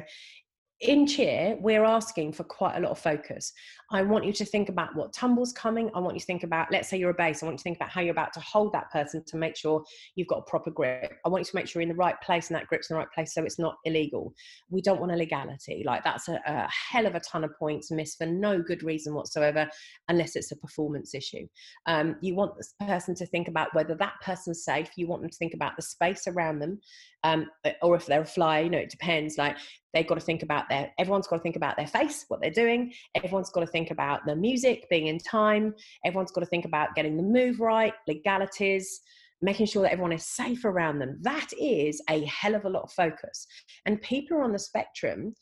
[0.81, 3.51] in cheer, we're asking for quite a lot of focus.
[3.89, 5.89] I want you to think about what tumble's coming.
[5.95, 7.41] I want you to think about, let's say you're a base.
[7.41, 9.55] I want you to think about how you're about to hold that person to make
[9.55, 9.83] sure
[10.15, 11.17] you've got a proper grip.
[11.25, 12.95] I want you to make sure you're in the right place and that grip's in
[12.95, 14.33] the right place so it's not illegal.
[14.69, 15.83] We don't want illegality.
[15.85, 19.13] Like that's a, a hell of a ton of points missed for no good reason
[19.13, 19.67] whatsoever,
[20.09, 21.47] unless it's a performance issue.
[21.87, 24.89] Um, you want this person to think about whether that person's safe.
[24.95, 26.79] You want them to think about the space around them,
[27.27, 27.49] um,
[27.81, 29.37] or if they're a fly, you know, it depends.
[29.37, 29.57] Like
[29.93, 32.51] they've got to think about their everyone's got to think about their face what they're
[32.51, 32.93] doing.
[33.15, 35.73] Everyone's got to think about the music being in time.
[36.05, 39.01] Everyone's got to think about getting the move right legalities
[39.39, 41.19] making sure that everyone is safe around them.
[41.21, 43.45] That is a hell of a lot of focus.
[43.85, 45.35] And people on the spectrum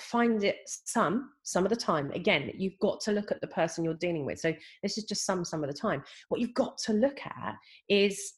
[0.00, 2.10] find it some some of the time.
[2.12, 4.40] Again you've got to look at the person you're dealing with.
[4.40, 6.02] So this is just some some of the time.
[6.28, 7.54] What you've got to look at
[7.88, 8.32] is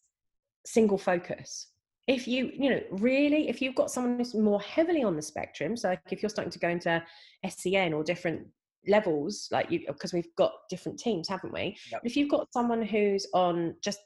[0.67, 1.69] single focus
[2.09, 5.77] if you you know really if you've got someone who's more heavily on the spectrum
[5.77, 7.03] so like if you're starting to go into
[7.49, 8.47] SEN or different
[8.87, 11.77] levels like you because we've got different teams haven't we?
[11.93, 12.01] Yep.
[12.05, 14.01] if you've got someone who's on just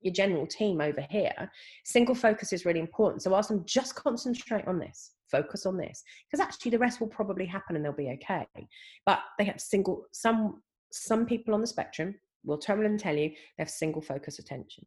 [0.00, 1.50] your general team over here
[1.84, 3.22] single focus is really important.
[3.22, 5.12] So ask them just concentrate on this.
[5.30, 6.04] Focus on this.
[6.30, 8.46] Because actually the rest will probably happen and they'll be okay.
[9.06, 10.62] But they have single some
[10.92, 12.14] some people on the spectrum
[12.44, 14.84] will turn and tell you they have single focus attention.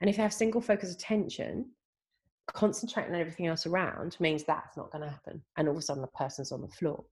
[0.00, 1.66] And if they have single focus attention
[2.48, 5.82] concentrating on everything else around means that's not going to happen and all of a
[5.82, 7.04] sudden the person's on the floor.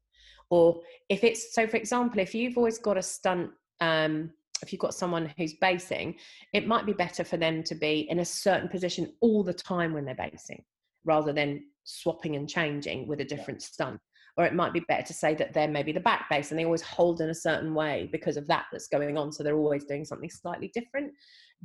[0.50, 4.30] Or if it's so for example if you've always got a stunt um,
[4.62, 6.16] if you've got someone who's basing
[6.52, 9.92] it might be better for them to be in a certain position all the time
[9.92, 10.62] when they're basing
[11.04, 14.00] rather than swapping and changing with a different stunt.
[14.36, 16.64] Or it might be better to say that they're maybe the back base and they
[16.64, 19.84] always hold in a certain way because of that that's going on so they're always
[19.84, 21.12] doing something slightly different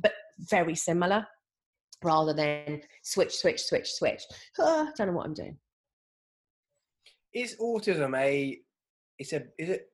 [0.00, 1.24] but very similar
[2.04, 4.22] rather than switch switch switch switch
[4.58, 5.56] oh, don't know what i'm doing
[7.32, 8.60] is autism a
[9.18, 9.88] it's a is it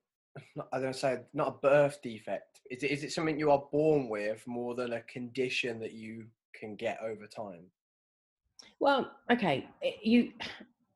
[0.73, 2.61] I don't say not a birth defect.
[2.71, 6.27] Is it is it something you are born with more than a condition that you
[6.55, 7.65] can get over time?
[8.79, 9.69] Well, okay,
[10.03, 10.33] you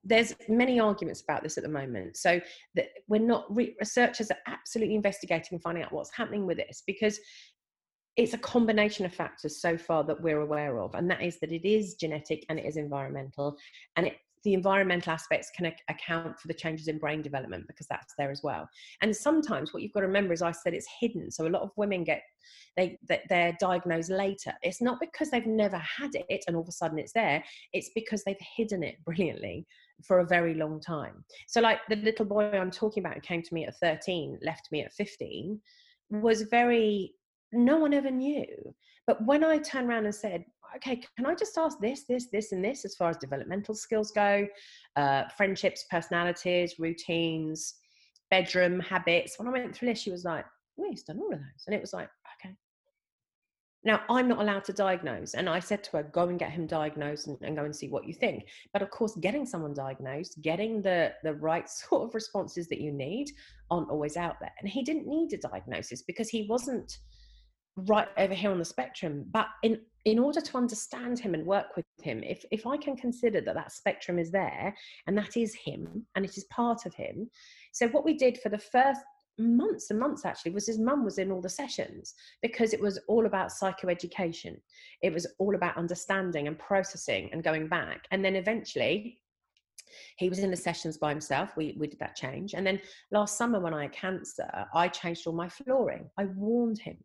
[0.05, 2.16] there's many arguments about this at the moment.
[2.16, 2.40] So
[2.74, 6.83] that we're not re- researchers are absolutely investigating and finding out what's happening with this
[6.87, 7.18] because
[8.16, 11.53] it's a combination of factors so far that we're aware of, and that is that
[11.53, 13.57] it is genetic and it is environmental,
[13.96, 18.14] and it the environmental aspects can account for the changes in brain development because that's
[18.18, 18.68] there as well.
[19.00, 21.31] And sometimes what you've got to remember is I said it's hidden.
[21.31, 22.22] So a lot of women get
[22.77, 24.53] they that they're diagnosed later.
[24.62, 27.42] It's not because they've never had it and all of a sudden it's there.
[27.72, 29.66] It's because they've hidden it brilliantly
[30.05, 31.24] for a very long time.
[31.48, 34.68] So like the little boy I'm talking about who came to me at 13, left
[34.70, 35.59] me at 15,
[36.11, 37.14] was very
[37.55, 38.75] no one ever knew.
[39.07, 40.45] But when I turned around and said,
[40.77, 44.11] okay, can I just ask this, this, this, and this as far as developmental skills
[44.11, 44.47] go,
[44.97, 47.75] uh, friendships, personalities, routines,
[48.31, 49.38] bedroom habits?
[49.38, 50.45] When I went through this, she was like,
[50.81, 51.64] oh, he's done all of those.
[51.67, 52.09] And it was like,
[52.40, 52.55] okay.
[53.87, 55.35] Now, I'm not allowed to diagnose.
[55.35, 57.88] And I said to her, go and get him diagnosed and, and, go and see
[57.88, 58.49] what you think.
[58.73, 62.93] But of course, getting someone diagnosed, getting the, the right sort of responses that you
[62.93, 63.31] need
[63.71, 64.53] aren't always out there.
[64.59, 66.99] And he didn't need a diagnosis because he wasn't
[67.77, 71.77] right over here on the spectrum but in in order to understand him and work
[71.77, 74.75] with him if if i can consider that that spectrum is there
[75.07, 77.31] and that is him and it is part of him.
[77.73, 79.01] So what we did for the first
[79.37, 83.01] months and months actually was his mum was in all the sessions because it was
[83.09, 84.57] all about psychoeducation.
[85.03, 88.07] It was all about understanding and processing and going back.
[88.11, 89.19] And then eventually
[90.16, 91.57] he was in the sessions by himself.
[91.57, 92.54] We, we did that change.
[92.54, 92.80] And then
[93.11, 96.09] last summer, when I had cancer, I changed all my flooring.
[96.18, 96.96] I warned him.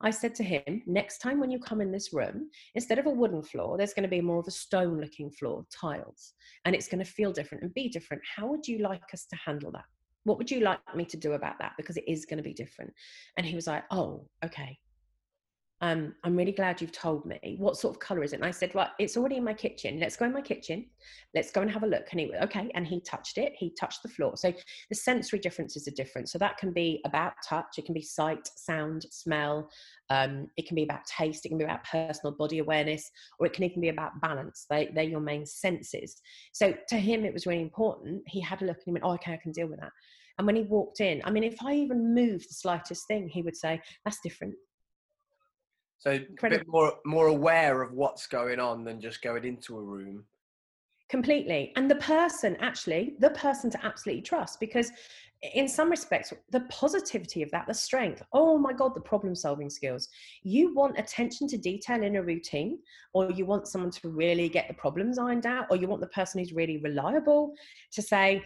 [0.00, 3.10] I said to him, next time when you come in this room, instead of a
[3.10, 6.88] wooden floor, there's going to be more of a stone looking floor, tiles, and it's
[6.88, 8.22] going to feel different and be different.
[8.36, 9.84] How would you like us to handle that?
[10.24, 11.72] What would you like me to do about that?
[11.76, 12.92] Because it is going to be different.
[13.36, 14.78] And he was like, oh, okay
[15.82, 17.56] um, I'm really glad you've told me.
[17.58, 18.36] What sort of color is it?
[18.36, 19.98] And I said, well, it's already in my kitchen.
[19.98, 20.84] Let's go in my kitchen.
[21.34, 22.06] Let's go and have a look.
[22.10, 22.70] And he went, okay.
[22.74, 23.54] And he touched it.
[23.56, 24.36] He touched the floor.
[24.36, 24.52] So
[24.90, 26.28] the sensory differences are different.
[26.28, 27.78] So that can be about touch.
[27.78, 29.70] It can be sight, sound, smell.
[30.10, 31.46] Um, it can be about taste.
[31.46, 34.66] It can be about personal body awareness, or it can even be about balance.
[34.68, 36.20] They, they're your main senses.
[36.52, 38.22] So to him, it was really important.
[38.26, 39.92] He had a look and he went, oh, okay, I can deal with that.
[40.36, 43.42] And when he walked in, I mean, if I even moved the slightest thing, he
[43.42, 44.54] would say, that's different
[46.00, 46.56] so Incredible.
[46.56, 50.24] a bit more more aware of what's going on than just going into a room.
[51.10, 51.72] Completely.
[51.74, 54.92] And the person, actually, the person to absolutely trust because
[55.54, 59.68] in some respects, the positivity of that, the strength, oh my God, the problem solving
[59.68, 60.08] skills.
[60.42, 62.78] You want attention to detail in a routine,
[63.12, 66.08] or you want someone to really get the problems ironed out, or you want the
[66.08, 67.54] person who's really reliable
[67.92, 68.44] to say,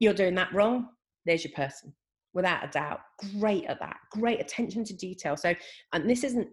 [0.00, 0.88] you're doing that wrong.
[1.24, 1.94] There's your person
[2.34, 3.00] without a doubt.
[3.38, 3.98] Great at that.
[4.10, 5.36] Great attention to detail.
[5.36, 5.54] So,
[5.92, 6.48] and this isn't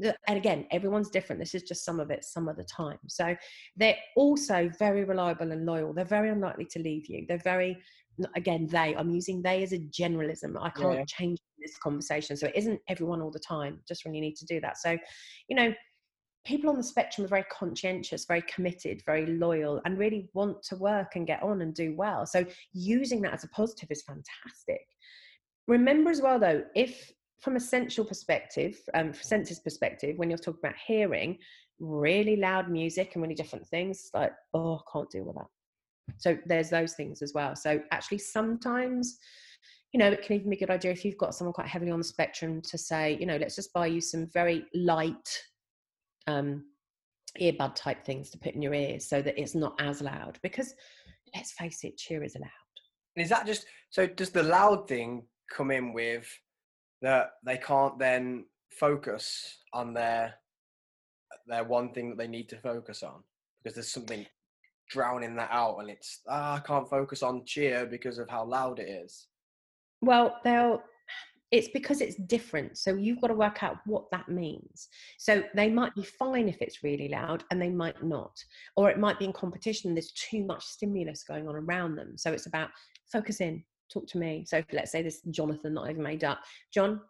[0.00, 1.40] and again everyone's different.
[1.40, 2.98] This is just some of it some of the time.
[3.08, 3.36] So
[3.76, 5.92] they're also very reliable and loyal.
[5.92, 7.24] They're very unlikely to leave you.
[7.28, 7.78] They're very
[8.36, 10.56] again they i'm using they as a generalism.
[10.60, 11.04] I can't yeah.
[11.06, 12.36] change this conversation.
[12.36, 13.80] So it isn't everyone all the time.
[13.86, 14.78] Just when you need to do that.
[14.78, 14.96] So
[15.48, 15.72] you know
[16.44, 20.74] people on the spectrum are very conscientious very committed very loyal and really want to
[20.74, 22.26] work and get on and do well.
[22.26, 24.86] So using that as a positive is fantastic.
[25.68, 30.60] Remember as well though if from a sensual perspective, um, senses perspective, when you're talking
[30.62, 31.36] about hearing,
[31.80, 35.48] really loud music and really different things, like, oh, I can't deal with that.
[36.18, 37.56] So there's those things as well.
[37.56, 39.18] So actually, sometimes,
[39.92, 41.90] you know, it can even be a good idea if you've got someone quite heavily
[41.90, 45.42] on the spectrum to say, you know, let's just buy you some very light
[46.28, 46.64] um,
[47.40, 50.38] earbud type things to put in your ears so that it's not as loud.
[50.44, 50.74] Because
[51.34, 52.50] let's face it, cheer is loud.
[53.16, 54.06] Is that just so?
[54.06, 56.26] Does the loud thing come in with
[57.02, 60.34] that they can't then focus on their
[61.46, 63.22] their one thing that they need to focus on
[63.62, 64.24] because there's something
[64.88, 68.78] drowning that out and it's ah, I can't focus on cheer because of how loud
[68.78, 69.26] it is.
[70.00, 70.82] Well, they'll
[71.52, 72.78] it's because it's different.
[72.78, 74.88] So you've got to work out what that means.
[75.18, 78.42] So they might be fine if it's really loud and they might not.
[78.74, 82.14] Or it might be in competition, there's too much stimulus going on around them.
[82.16, 82.70] So it's about
[83.12, 83.62] focus in,
[83.92, 84.44] talk to me.
[84.46, 86.40] So let's say this jonathan that i've made up.
[86.72, 87.00] John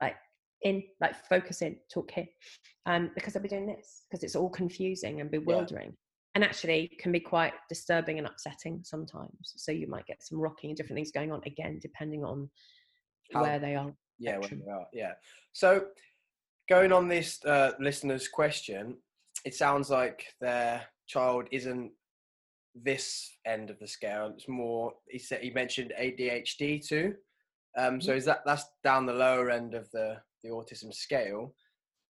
[0.00, 0.16] like
[0.62, 2.26] in like focus in talk here.
[2.86, 5.88] Um because i'll be doing this because it's all confusing and bewildering.
[5.88, 6.34] Yeah.
[6.34, 9.52] and actually can be quite disturbing and upsetting sometimes.
[9.56, 12.50] So you might get some rocking and different things going on again depending on
[13.32, 15.12] How, where they are yeah where they are yeah.
[15.52, 15.86] So
[16.68, 18.96] going on this uh, listener's question
[19.44, 21.92] it sounds like their child isn't
[22.74, 24.32] this end of the scale.
[24.34, 24.92] It's more.
[25.08, 27.14] He said he mentioned ADHD too.
[27.76, 28.18] Um, so mm-hmm.
[28.18, 31.54] is that that's down the lower end of the the autism scale?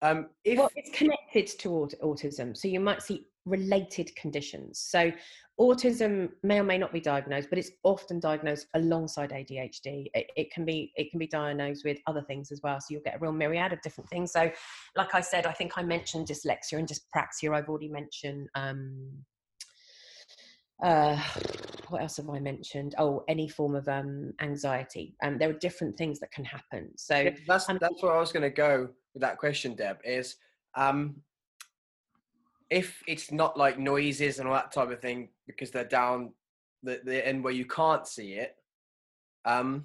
[0.02, 4.78] Um, if well, it's connected to autism, so you might see related conditions.
[4.78, 5.10] So
[5.58, 10.06] autism may or may not be diagnosed, but it's often diagnosed alongside ADHD.
[10.12, 12.78] It, it, can be it can be diagnosed with other things as well.
[12.80, 14.32] So you'll get a real myriad of different things.
[14.32, 14.50] So,
[14.96, 17.54] like I said, I think I mentioned dyslexia and dyspraxia.
[17.54, 18.48] I've already mentioned.
[18.54, 19.24] Um,
[20.82, 21.20] uh,
[21.88, 22.94] what else have I mentioned?
[22.98, 25.16] Oh, any form of um, anxiety.
[25.22, 26.90] Um, there are different things that can happen.
[26.96, 29.98] So yeah, that's um, that's where I was going to go with that question, Deb.
[30.04, 30.36] Is
[30.74, 31.16] um,
[32.70, 36.32] if it's not like noises and all that type of thing because they're down
[36.82, 38.56] the, the end where you can't see it,
[39.44, 39.84] um,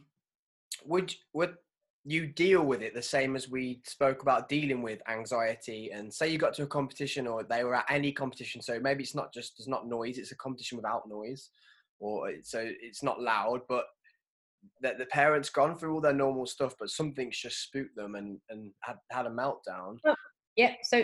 [0.85, 1.55] would would
[2.03, 6.27] you deal with it the same as we spoke about dealing with anxiety and say
[6.27, 9.31] you got to a competition or they were at any competition so maybe it's not
[9.31, 11.49] just there's not noise it's a competition without noise
[11.99, 13.85] or so it's not loud but
[14.81, 18.39] that the parents gone through all their normal stuff but something's just spooked them and
[18.49, 19.97] and had, had a meltdown.
[20.55, 21.03] Yeah so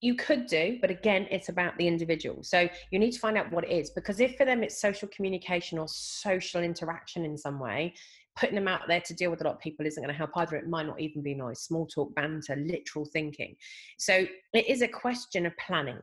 [0.00, 2.42] you could do but again it's about the individual.
[2.42, 5.08] So you need to find out what it is because if for them it's social
[5.08, 7.94] communication or social interaction in some way
[8.36, 10.30] putting them out there to deal with a lot of people isn't going to help
[10.36, 10.56] either.
[10.56, 11.62] It might not even be nice.
[11.62, 13.56] Small talk, banter, literal thinking.
[13.98, 15.98] So it is a question of planning.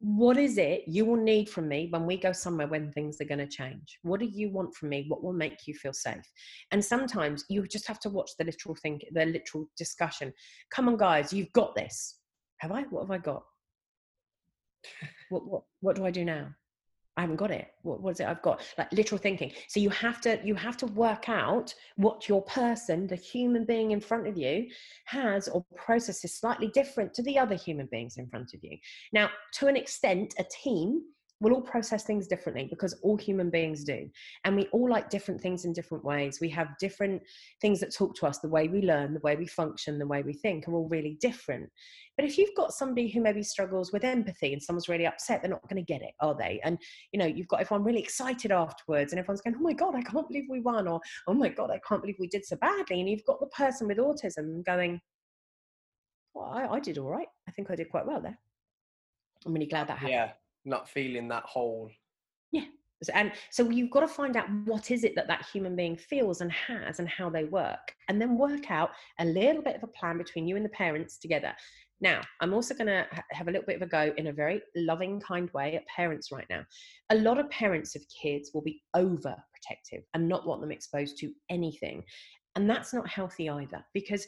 [0.00, 3.24] What is it you will need from me when we go somewhere when things are
[3.24, 3.98] going to change?
[4.02, 5.04] What do you want from me?
[5.06, 6.28] What will make you feel safe?
[6.72, 10.32] And sometimes you just have to watch the literal think, the literal discussion.
[10.74, 12.18] Come on, guys, you've got this.
[12.58, 12.82] Have I?
[12.82, 13.44] What have I got?
[15.30, 16.48] what what what do I do now?
[17.16, 17.68] I haven't got it.
[17.82, 18.62] What, what is it I've got?
[18.78, 19.52] Like literal thinking.
[19.68, 23.90] So you have to you have to work out what your person, the human being
[23.90, 24.68] in front of you,
[25.06, 28.78] has or processes slightly different to the other human beings in front of you.
[29.12, 31.02] Now, to an extent, a team
[31.42, 34.08] we'll all process things differently because all human beings do.
[34.44, 36.38] And we all like different things in different ways.
[36.40, 37.20] We have different
[37.60, 38.38] things that talk to us.
[38.38, 41.18] The way we learn, the way we function, the way we think are all really
[41.20, 41.68] different.
[42.16, 45.50] But if you've got somebody who maybe struggles with empathy and someone's really upset, they're
[45.50, 46.60] not going to get it, are they?
[46.62, 46.78] And,
[47.10, 50.02] you know, you've got everyone really excited afterwards and everyone's going, oh my God, I
[50.02, 50.86] can't believe we won.
[50.86, 53.00] Or, oh my God, I can't believe we did so badly.
[53.00, 55.00] And you've got the person with autism going,
[56.34, 57.28] well, I, I did all right.
[57.48, 58.38] I think I did quite well there.
[59.44, 60.12] I'm really glad that happened.
[60.12, 60.32] Yeah
[60.64, 61.90] not feeling that whole
[62.52, 62.64] yeah.
[63.14, 66.40] And so you've got to find out what is it that that human being feels
[66.40, 69.88] and has and how they work and then work out a little bit of a
[69.88, 71.52] plan between you and the parents together.
[72.00, 74.62] Now i'm also going to have a little bit of a go in a very
[74.76, 76.62] loving kind way at parents right now.
[77.10, 81.32] A lot of parents of kids will be overprotective and not want them exposed to
[81.50, 82.04] anything
[82.54, 84.26] and that's not healthy either because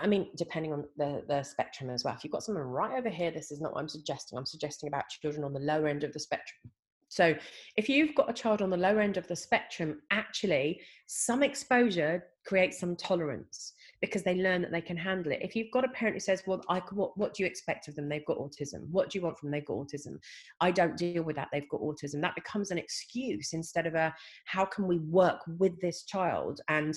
[0.00, 2.14] I mean, depending on the, the spectrum as well.
[2.14, 4.38] If you've got someone right over here, this is not what I'm suggesting.
[4.38, 6.70] I'm suggesting about children on the lower end of the spectrum.
[7.10, 7.34] So,
[7.76, 12.24] if you've got a child on the lower end of the spectrum, actually, some exposure
[12.44, 15.40] creates some tolerance because they learn that they can handle it.
[15.40, 17.96] If you've got a parent who says, "Well, I what, what do you expect of
[17.96, 18.10] them?
[18.10, 18.88] They've got autism.
[18.90, 19.58] What do you want from them?
[19.58, 20.18] They've got autism.
[20.60, 21.48] I don't deal with that.
[21.50, 25.80] They've got autism." That becomes an excuse instead of a, "How can we work with
[25.80, 26.94] this child and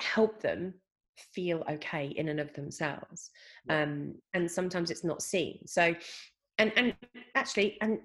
[0.00, 0.74] help them
[1.32, 3.30] feel okay in and of themselves
[3.68, 5.58] um, and sometimes it's not seen.
[5.66, 5.94] So
[6.58, 6.94] and and
[7.34, 7.98] actually and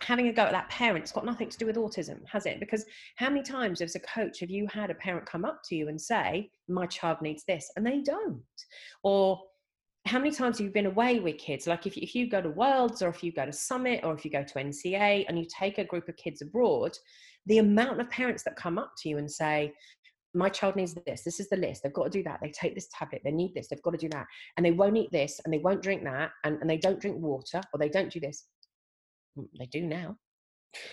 [0.00, 2.60] having a go at that parent it's got nothing to do with autism has it?
[2.60, 2.84] Because
[3.16, 5.88] how many times as a coach have you had a parent come up to you
[5.88, 8.42] and say my child needs this and they don't?
[9.02, 9.40] Or
[10.04, 11.68] how many times have you been away with kids?
[11.68, 14.24] Like if, if you go to worlds or if you go to summit or if
[14.24, 16.98] you go to nca and you take a group of kids abroad
[17.46, 19.72] the amount of parents that come up to you and say
[20.34, 22.74] my child needs this this is the list they've got to do that they take
[22.74, 25.40] this tablet they need this they've got to do that and they won't eat this
[25.44, 28.20] and they won't drink that and, and they don't drink water or they don't do
[28.20, 28.46] this.
[29.38, 30.16] Mm, they do now.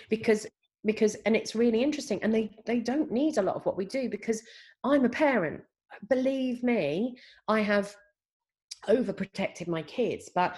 [0.08, 0.46] Because
[0.84, 3.84] because and it's really interesting and they they don't need a lot of what we
[3.84, 4.42] do because
[4.84, 5.60] i'm a parent.
[6.08, 7.16] Believe me
[7.48, 7.94] i have
[8.88, 10.56] overprotected my kids but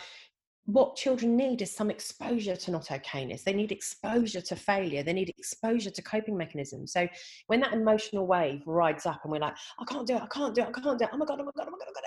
[0.66, 3.42] what children need is some exposure to not okayness.
[3.42, 5.02] They need exposure to failure.
[5.02, 6.92] They need exposure to coping mechanisms.
[6.92, 7.08] So
[7.48, 10.54] when that emotional wave rides up and we're like, I can't do it, I can't
[10.54, 11.88] do it, I can't do it, oh my God, oh my God, oh my God,
[11.88, 12.04] oh my God,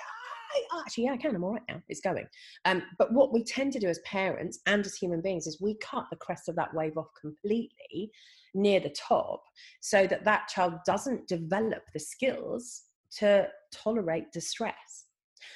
[0.80, 1.36] actually, yeah, I can.
[1.36, 1.82] I'm all right now.
[1.90, 2.28] It's going.
[2.66, 5.76] Um, but what we tend to do as parents and as human beings is we
[5.76, 8.12] cut the crest of that wave off completely
[8.54, 9.44] near the top
[9.82, 12.84] so that that child doesn't develop the skills
[13.18, 15.05] to tolerate distress.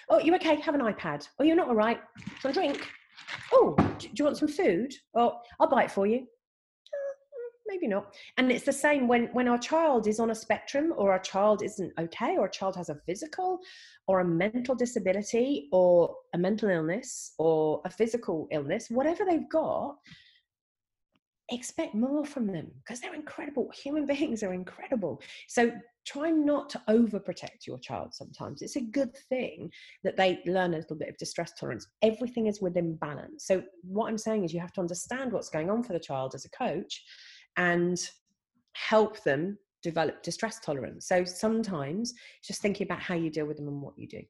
[0.10, 0.56] Oh, you okay?
[0.62, 1.28] Have an iPad.
[1.40, 2.00] Oh, you're not all right.
[2.42, 2.88] Some drink.
[3.52, 4.94] Oh, do you want some food?
[5.16, 6.26] Oh, I'll buy it for you
[6.94, 7.14] uh,
[7.68, 11.12] maybe not and it's the same when when our child is on a spectrum or
[11.12, 13.60] our child isn't okay or a child has a physical
[14.08, 19.96] or a mental disability or a mental illness or a physical illness whatever they've got
[21.52, 25.72] expect more from them because they're incredible human beings are incredible so
[26.06, 29.70] try not to overprotect your child sometimes it's a good thing
[30.04, 34.08] that they learn a little bit of distress tolerance everything is within balance so what
[34.08, 36.50] i'm saying is you have to understand what's going on for the child as a
[36.50, 37.04] coach
[37.58, 38.10] and
[38.74, 41.08] help them develop distress tolerance.
[41.08, 44.22] So sometimes just thinking about how you deal with them and what you do.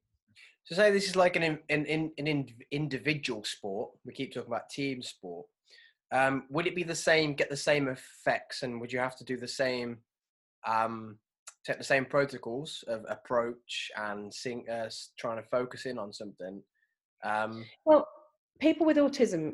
[0.65, 3.91] So say this is like an an, an, an individual sport.
[4.05, 5.47] We keep talking about team sport.
[6.11, 7.33] Um, would it be the same?
[7.33, 9.97] Get the same effects, and would you have to do the same?
[10.67, 11.17] Um,
[11.65, 16.61] take the same protocols of approach and sing, uh, trying to focus in on something.
[17.23, 18.07] Um, well,
[18.59, 19.53] people with autism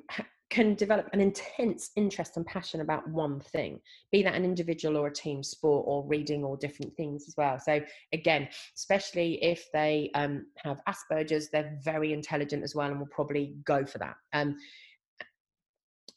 [0.49, 3.79] can develop an intense interest and passion about one thing,
[4.11, 7.59] be that an individual or a team sport or reading or different things as well.
[7.59, 7.81] So,
[8.13, 8.47] again,
[8.77, 13.85] especially if they um, have Asperger's, they're very intelligent as well and will probably go
[13.85, 14.15] for that.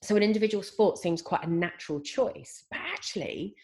[0.02, 3.54] So, an individual sport seems quite a natural choice, but actually,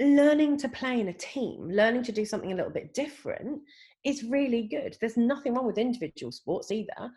[0.00, 3.60] learning to play in a team, learning to do something a little bit different
[4.04, 4.96] is really good.
[5.00, 7.12] There's nothing wrong with individual sports either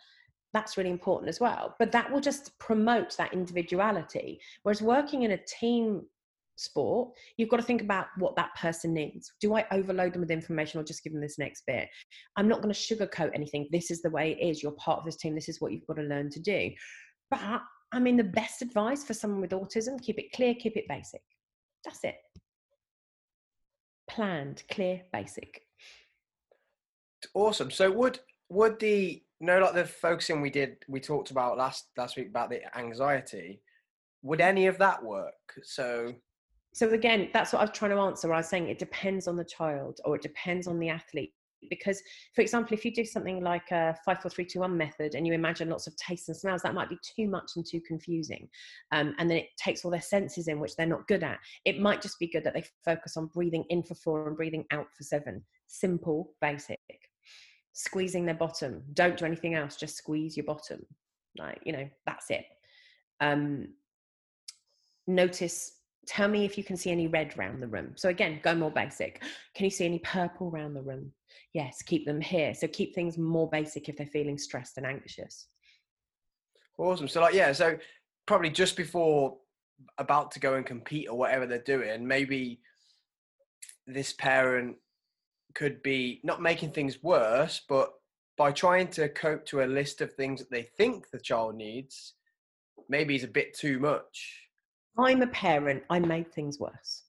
[0.56, 1.76] that's really important as well.
[1.78, 4.40] But that will just promote that individuality.
[4.64, 6.04] Whereas working in a team
[6.56, 9.34] sport, you've got to think about what that person needs.
[9.42, 11.90] Do I overload them with information or just give them this next bit?
[12.38, 13.68] I'm not going to sugarcoat anything.
[13.70, 14.64] This is the way it is.
[14.64, 15.36] You're part of this team.
[15.36, 16.72] This is what you've got to learn to do.
[17.30, 20.88] But I mean, the best advice for someone with autism keep it clear, keep it
[20.88, 21.22] basic.
[21.84, 22.16] That's it.
[24.10, 25.62] Planned, clear, basic.
[27.34, 27.72] Awesome.
[27.72, 28.20] So, would
[28.50, 32.50] would the no, like the focusing we did, we talked about last last week about
[32.50, 33.62] the anxiety.
[34.24, 35.34] Would any of that work?
[35.64, 36.14] So,
[36.74, 38.34] so again, that's what I was trying to answer.
[38.34, 41.34] I was saying it depends on the child or it depends on the athlete.
[41.70, 42.02] Because,
[42.34, 45.26] for example, if you do something like a five, four, three, two, one method, and
[45.26, 48.48] you imagine lots of tastes and smells, that might be too much and too confusing.
[48.92, 51.40] Um, and then it takes all their senses in, which they're not good at.
[51.66, 54.66] It might just be good that they focus on breathing in for four and breathing
[54.72, 55.44] out for seven.
[55.68, 56.80] Simple, basic
[57.76, 58.82] squeezing their bottom.
[58.94, 60.84] Don't do anything else, just squeeze your bottom.
[61.38, 62.46] Like, you know, that's it.
[63.20, 63.68] Um,
[65.08, 65.74] notice,
[66.08, 67.92] tell me if you can see any red around the room.
[67.96, 69.22] So again, go more basic.
[69.54, 71.12] Can you see any purple around the room?
[71.54, 72.54] Yes, keep them here.
[72.54, 75.48] So keep things more basic if they're feeling stressed and anxious.
[76.78, 77.08] Awesome.
[77.08, 77.78] So like, yeah, so
[78.26, 79.38] probably just before
[79.98, 82.60] about to go and compete or whatever they're doing, maybe
[83.88, 84.76] this parent
[85.54, 87.94] could be not making things worse, but
[88.38, 92.16] by trying to cope to a list of things that they think the child needs,
[92.90, 94.42] maybe is a bit too much.
[94.98, 95.84] I'm a parent.
[95.90, 97.04] I made things worse.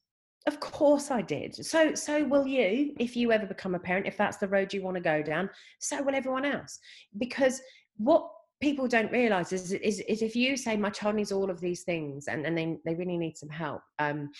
[0.46, 1.54] Of course I did.
[1.66, 4.82] So so will you if you ever become a parent, if that's the road you
[4.82, 6.78] want to go down, so will everyone else.
[7.18, 7.60] Because
[7.96, 8.30] what
[8.60, 11.82] people don't realize is, is, is if you say my child needs all of these
[11.82, 14.30] things and, and they, they really need some help um,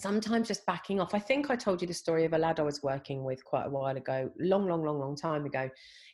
[0.00, 1.14] sometimes just backing off.
[1.14, 3.66] I think I told you the story of a lad I was working with quite
[3.66, 5.68] a while ago, long, long, long, long time ago,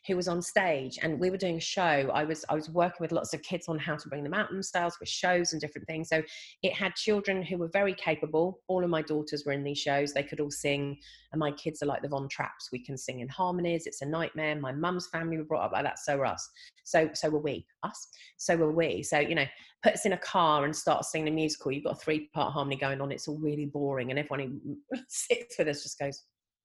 [0.07, 2.09] who was on stage and we were doing a show.
[2.13, 4.49] I was I was working with lots of kids on how to bring them out
[4.49, 6.09] themselves with shows and different things.
[6.09, 6.23] So
[6.63, 8.59] it had children who were very capable.
[8.67, 10.13] All of my daughters were in these shows.
[10.13, 10.97] They could all sing,
[11.31, 12.71] and my kids are like the Von Trapps.
[12.71, 13.85] We can sing in harmonies.
[13.85, 14.55] It's a nightmare.
[14.55, 15.99] My mum's family were brought up like that.
[15.99, 16.49] So were us.
[16.83, 17.65] So so were we.
[17.83, 18.07] Us.
[18.37, 19.03] So were we.
[19.03, 19.45] So you know,
[19.83, 21.71] put us in a car and start singing a musical.
[21.71, 23.11] You've got a three part harmony going on.
[23.11, 26.23] It's all really boring, and everyone who sits with us just goes,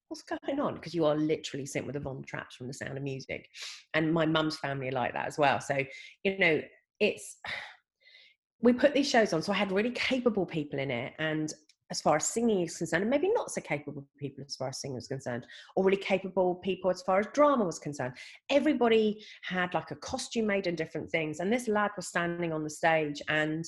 [0.09, 0.75] what's going on?
[0.75, 3.49] Because you are literally sitting with the Von Trapps from the sound of music.
[3.95, 5.61] And my mum's family are like that as well.
[5.61, 5.79] So,
[6.25, 6.61] you know,
[7.01, 7.39] it's,
[8.61, 9.43] we put these shows on.
[9.43, 11.15] So I had really capable people in it.
[11.19, 11.53] And
[11.91, 14.81] as far as singing is concerned, and maybe not so capable people as far as
[14.81, 15.45] singing is concerned,
[15.77, 18.15] or really capable people as far as drama was concerned.
[18.51, 21.41] Everybody had like a costume made and different things.
[21.41, 23.65] And this lad was standing on the stage and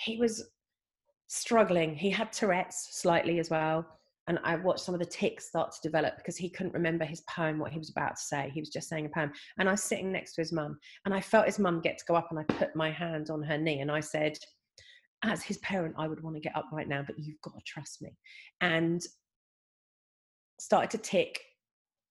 [0.00, 0.50] he was
[1.32, 1.94] struggling.
[1.94, 3.86] He had Tourette's slightly as well
[4.28, 7.22] and I watched some of the tics start to develop because he couldn't remember his
[7.22, 8.50] poem, what he was about to say.
[8.54, 9.32] He was just saying a poem.
[9.58, 12.04] And I was sitting next to his mum, and I felt his mum get to
[12.06, 14.38] go up, and I put my hand on her knee, and I said,
[15.24, 17.64] as his parent, I would want to get up right now, but you've got to
[17.66, 18.16] trust me.
[18.60, 19.02] And
[20.60, 21.40] started to tic,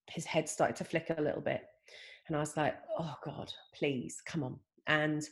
[0.09, 1.61] his head started to flicker a little bit.
[2.28, 4.59] And I was like, oh God, please, come on.
[4.88, 5.24] And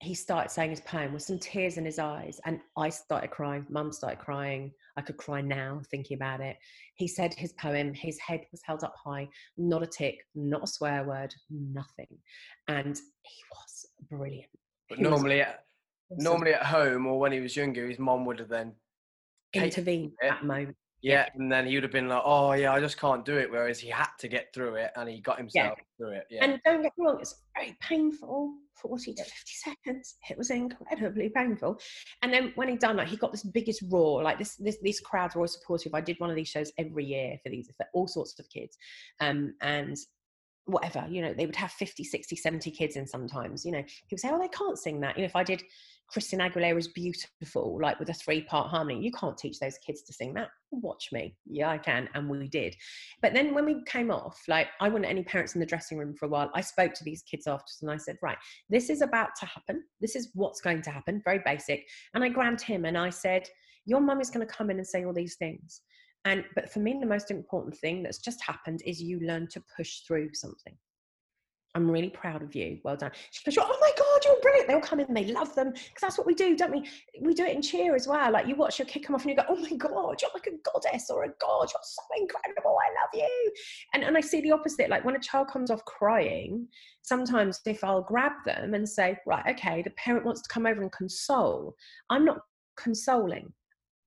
[0.00, 2.40] he started saying his poem with some tears in his eyes.
[2.44, 3.66] And I started crying.
[3.68, 4.72] Mum started crying.
[4.96, 6.56] I could cry now thinking about it.
[6.94, 10.66] He said his poem, his head was held up high, not a tic, not a
[10.68, 12.06] swear word, nothing.
[12.68, 14.50] And he was brilliant.
[14.88, 15.64] But normally, at,
[16.10, 18.74] normally at home or when he was younger, his mom would have then
[19.52, 20.76] intervened at that moment.
[21.00, 23.50] Yeah, and then he would have been like, "Oh yeah, I just can't do it."
[23.50, 25.84] Whereas he had to get through it, and he got himself yeah.
[25.96, 26.24] through it.
[26.28, 26.44] Yeah.
[26.44, 30.16] And don't get me wrong, it's very painful, forty to fifty seconds.
[30.28, 31.78] It was incredibly painful.
[32.22, 34.24] And then when he done that, he got this biggest roar.
[34.24, 35.94] Like this, this, these crowds were always supportive.
[35.94, 38.76] I did one of these shows every year for these, for all sorts of kids,
[39.20, 39.96] um, and
[40.68, 44.08] whatever you know they would have 50 60 70 kids in sometimes you know he
[44.10, 45.62] would say oh they can't sing that you know if i did
[46.08, 49.04] Christina is beautiful, like with a three part harmony.
[49.04, 50.48] You can't teach those kids to sing that.
[50.70, 51.36] Watch me.
[51.46, 52.08] Yeah, I can.
[52.14, 52.74] And we did.
[53.20, 56.14] But then when we came off, like I wasn't any parents in the dressing room
[56.14, 56.50] for a while.
[56.54, 58.38] I spoke to these kids afterwards and I said, right,
[58.70, 59.84] this is about to happen.
[60.00, 61.20] This is what's going to happen.
[61.24, 61.86] Very basic.
[62.14, 63.46] And I grabbed him and I said,
[63.84, 65.82] your mum is going to come in and say all these things.
[66.24, 69.62] And but for me, the most important thing that's just happened is you learn to
[69.76, 70.76] push through something.
[71.78, 72.80] I'm really proud of you.
[72.82, 73.12] Well done.
[73.30, 74.66] She goes, Oh my God, you're brilliant.
[74.66, 75.70] They'll come in, they love them.
[75.70, 76.88] Because that's what we do, don't we?
[77.20, 78.32] We do it in cheer as well.
[78.32, 80.48] Like you watch your kid come off and you go, Oh my God, you're like
[80.48, 81.70] a goddess or a god.
[81.72, 82.76] You're so incredible.
[82.76, 83.52] I love you.
[83.94, 84.90] And, and I see the opposite.
[84.90, 86.66] Like when a child comes off crying,
[87.02, 90.82] sometimes if I'll grab them and say, Right, okay, the parent wants to come over
[90.82, 91.76] and console,
[92.10, 92.40] I'm not
[92.76, 93.52] consoling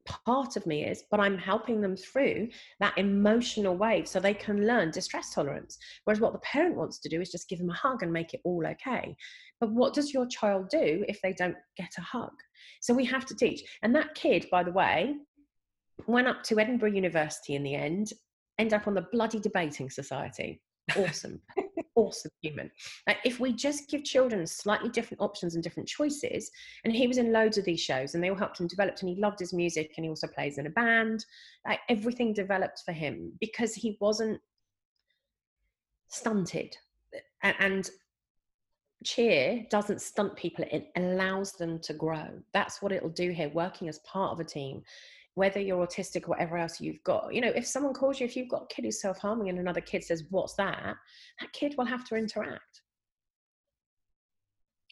[0.06, 2.50] part of me is, but I'm helping them through
[2.80, 5.78] that emotional wave so they can learn distress tolerance.
[6.04, 8.34] Whereas what the parent wants to do is just give them a hug and make
[8.34, 9.16] it all okay.
[9.60, 12.32] But what does your child do if they don't get a hug?
[12.82, 13.62] So we have to teach.
[13.84, 15.16] And that kid, by the way,
[16.08, 18.14] went up to Edinburgh University in the end,
[18.58, 20.62] end up on the bloody debating society.
[20.98, 21.42] Awesome.
[21.96, 22.72] awesome human.
[23.08, 26.50] Like if we just give children slightly different options and different choices,
[26.84, 29.10] and he was in loads of these shows and they all helped him develop and
[29.10, 31.26] he loved his music and he also plays in a band.
[31.68, 34.40] Like everything developed for him because he wasn't
[36.08, 36.76] stunted.
[37.44, 37.90] And, and
[39.04, 42.28] cheer doesn't stunt people, it allows them to grow.
[42.54, 44.84] That's what it'll do here, working as part of a team
[45.36, 47.34] whether you're autistic or whatever else you've got.
[47.34, 49.60] You know, if someone calls you, if you've got a kid who's self harming and
[49.60, 50.96] another kid says, What's that?
[51.40, 52.82] That kid will have to interact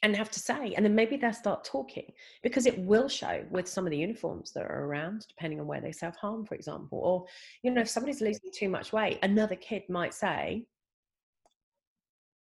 [0.01, 0.73] and have to say.
[0.75, 2.11] And then maybe they'll start talking
[2.41, 5.81] because it will show with some of the uniforms that are around, depending on where
[5.81, 6.99] they self harm, for example.
[6.99, 7.25] Or,
[7.63, 10.65] you know, if somebody's losing too much weight, another kid might say,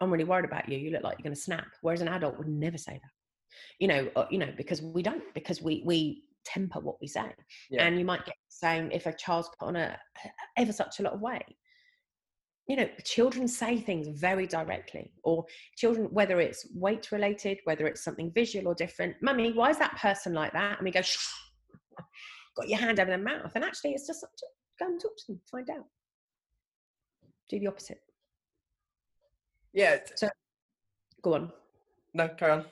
[0.01, 0.79] I'm really worried about you.
[0.79, 1.67] You look like you're going to snap.
[1.81, 3.11] Whereas an adult would never say that
[3.79, 7.33] you know uh, you know because we don't because we we temper what we say.
[7.71, 7.85] Yeah.
[7.85, 9.97] And you might get the same if a child's put on a
[10.57, 11.57] ever such a lot of weight.
[12.67, 18.05] You know, children say things very directly, or children, whether it's weight related, whether it's
[18.05, 19.17] something visual or different.
[19.23, 20.79] Mummy, why is that person like that?
[20.79, 21.17] And we go, Shh.
[22.57, 23.53] got your hand over their mouth.
[23.55, 24.25] And actually, it's just
[24.79, 25.85] go and talk to them, find out.
[27.49, 28.01] Do the opposite.
[29.73, 29.99] Yeah.
[30.17, 30.29] So,
[31.23, 31.53] go on.
[32.15, 32.65] No, carry on.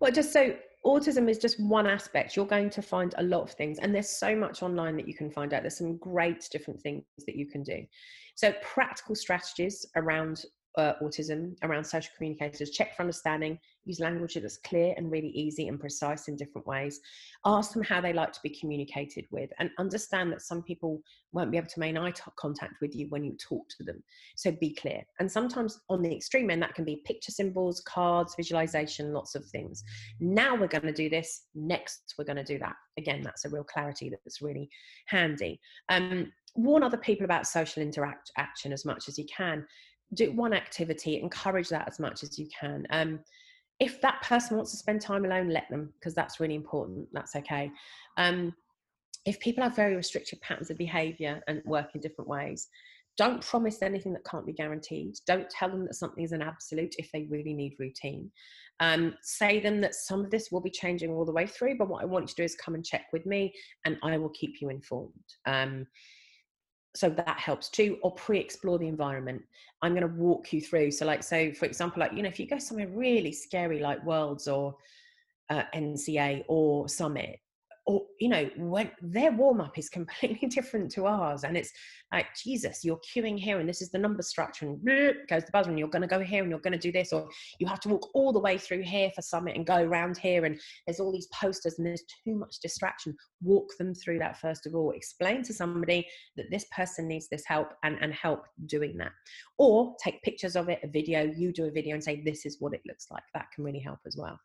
[0.00, 0.54] Well, just so
[0.84, 2.36] autism is just one aspect.
[2.36, 5.14] You're going to find a lot of things, and there's so much online that you
[5.14, 5.62] can find out.
[5.62, 7.84] There's some great different things that you can do.
[8.34, 10.44] So, practical strategies around
[10.78, 15.68] uh, autism, around social communicators, check for understanding, use language that's clear and really easy
[15.68, 17.00] and precise in different ways.
[17.44, 21.02] Ask them how they like to be communicated with and understand that some people
[21.32, 24.02] won't be able to maintain eye contact with you when you talk to them.
[24.36, 25.02] So be clear.
[25.20, 29.44] And sometimes on the extreme end, that can be picture symbols, cards, visualization, lots of
[29.46, 29.82] things.
[30.20, 31.44] Now we're going to do this.
[31.54, 32.74] Next, we're going to do that.
[32.98, 34.68] Again, that's a real clarity that's really
[35.06, 35.60] handy.
[35.88, 39.64] Um, warn other people about social interaction as much as you can
[40.14, 42.86] do one activity encourage that as much as you can.
[42.90, 43.20] Um,
[43.80, 47.36] if that person wants to spend time alone let them because that's really important that's
[47.36, 47.70] okay.
[48.16, 48.54] Um,
[49.24, 52.68] if people have very restricted patterns of behavior and work in different ways
[53.18, 55.16] don't promise anything that can't be guaranteed.
[55.26, 58.30] Don't tell them that something is an absolute if they really need routine.
[58.78, 61.88] Um, say them that some of this will be changing all the way through but
[61.88, 63.52] what i want you to do is come and check with me
[63.84, 65.10] and i will keep you informed.
[65.46, 65.84] Um,
[66.98, 69.42] so that helps too or pre-explore the environment.
[69.82, 72.40] I'm going to walk you through so like so for example like you know if
[72.40, 74.74] you go somewhere really scary like worlds or
[75.50, 77.38] uh, nca or summit
[77.88, 81.72] or you know when their warm up is completely different to ours and it's
[82.12, 84.80] like jesus you're queuing here and this is the number structure and
[85.28, 87.12] goes the buzzer and you're going to go here and you're going to do this
[87.12, 87.28] or
[87.58, 90.44] you have to walk all the way through here for summit and go around here
[90.44, 93.16] and there's all these posters and there's too much distraction.
[93.42, 94.90] Walk them through that first of all.
[94.90, 99.12] Explain to somebody that this person needs this help and, and help doing that.
[99.56, 102.56] Or take pictures of it a video you do a video and say this is
[102.60, 103.22] what it looks like.
[103.34, 104.38] That can really help as well.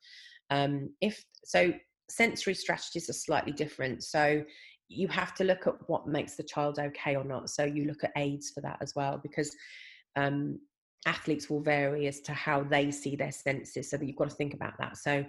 [0.49, 1.73] Um, if so
[2.09, 4.03] sensory strategies are slightly different.
[4.03, 4.43] So
[4.89, 7.49] you have to look at what makes the child okay or not.
[7.49, 9.55] So you look at aids for that as well, because
[10.15, 10.59] um,
[11.05, 13.89] athletes will vary as to how they see their senses.
[13.89, 14.97] So you've got to think about that.
[14.97, 15.25] So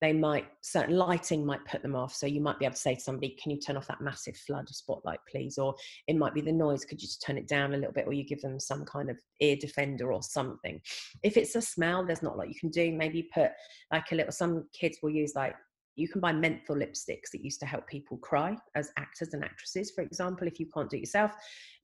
[0.00, 2.94] they might certain lighting might put them off so you might be able to say
[2.94, 5.74] to somebody can you turn off that massive flood of spotlight please or
[6.06, 8.12] it might be the noise could you just turn it down a little bit or
[8.12, 10.80] you give them some kind of ear defender or something
[11.22, 13.50] if it's a smell there's not a lot you can do maybe put
[13.92, 15.54] like a little some kids will use like
[15.98, 19.90] you can buy menthol lipsticks that used to help people cry as actors and actresses,
[19.90, 21.32] for example, if you can't do it yourself.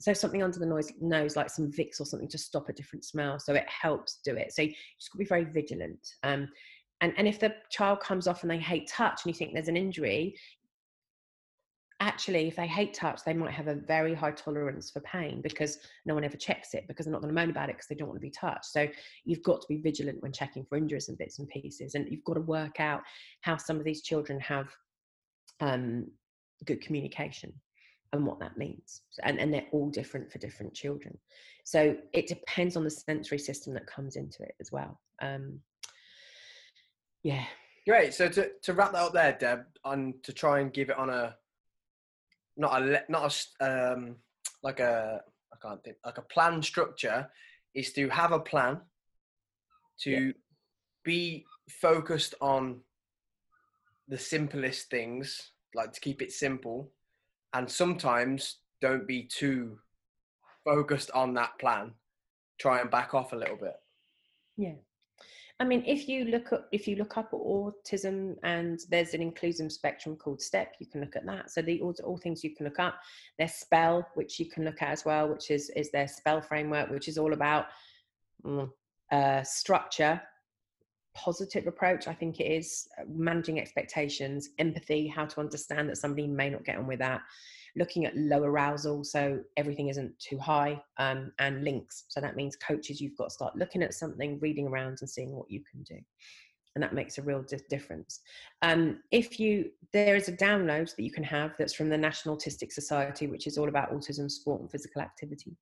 [0.01, 3.05] So something under the nose, nose like some Vicks or something to stop a different
[3.05, 3.39] smell.
[3.39, 4.53] So it helps do it.
[4.53, 6.15] So you just got to be very vigilant.
[6.23, 6.49] Um,
[7.01, 9.69] and, and if the child comes off and they hate touch and you think there's
[9.69, 10.37] an injury,
[12.05, 15.79] actually, if they hate touch, they might have a very high tolerance for pain because
[16.05, 17.95] no one ever checks it because they're not going to moan about it because they
[17.95, 18.67] don't want to be touched.
[18.67, 18.87] So
[19.25, 21.95] you've got to be vigilant when checking for injuries and bits and pieces.
[21.95, 23.01] And you've got to work out
[23.41, 24.69] how some of these children have
[25.61, 26.07] um,
[26.67, 27.53] good communication
[28.13, 29.03] and what that means.
[29.23, 31.17] And, and they're all different for different children.
[31.65, 35.01] So it depends on the sensory system that comes into it as well.
[35.23, 35.61] Um,
[37.23, 37.45] yeah.
[37.87, 38.13] Great.
[38.13, 41.09] So to, to wrap that up there, Deb, and to try and give it on
[41.09, 41.37] a
[42.57, 44.17] not a not a um,
[44.63, 45.21] like a
[45.53, 47.29] I can't think like a plan structure
[47.75, 48.81] is to have a plan
[50.01, 50.33] to yeah.
[51.05, 52.81] be focused on
[54.09, 56.91] the simplest things like to keep it simple
[57.55, 59.79] and sometimes don't be too
[60.65, 61.93] focused on that plan
[62.59, 63.77] try and back off a little bit
[64.57, 64.75] yeah
[65.61, 69.71] I mean, if you look up if you look up autism and there's an inclusion
[69.71, 71.51] spectrum called STEP, you can look at that.
[71.51, 72.97] So the all, all things you can look up.
[73.39, 76.91] There's Spell, which you can look at as well, which is is their Spell framework,
[76.91, 77.67] which is all about
[78.45, 78.69] mm,
[79.13, 80.21] uh, structure,
[81.15, 82.09] positive approach.
[82.09, 86.79] I think it is managing expectations, empathy, how to understand that somebody may not get
[86.79, 87.21] on with that
[87.77, 92.05] looking at low arousal so everything isn't too high um, and links.
[92.09, 95.33] So that means coaches you've got to start looking at something reading around and seeing
[95.33, 95.99] what you can do.
[96.75, 98.21] And that makes a real di- difference.
[98.63, 102.37] Um, if you there is a download that you can have that's from the national
[102.37, 105.57] autistic society which is all about autism sport and physical activity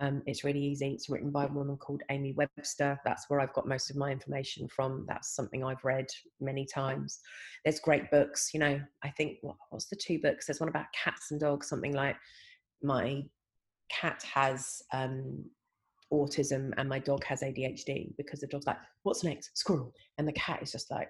[0.00, 0.88] um, it's really easy.
[0.88, 2.98] It's written by a woman called Amy Webster.
[3.04, 5.04] That's where I've got most of my information from.
[5.08, 6.06] That's something I've read
[6.40, 7.20] many times.
[7.64, 8.50] There's great books.
[8.52, 10.46] You know, I think what, what's the two books?
[10.46, 11.68] There's one about cats and dogs.
[11.68, 12.16] Something like
[12.82, 13.22] my
[13.90, 15.44] cat has um,
[16.12, 19.56] autism and my dog has ADHD because the dog's like, "What's next?
[19.56, 21.08] Squirrel," and the cat is just like,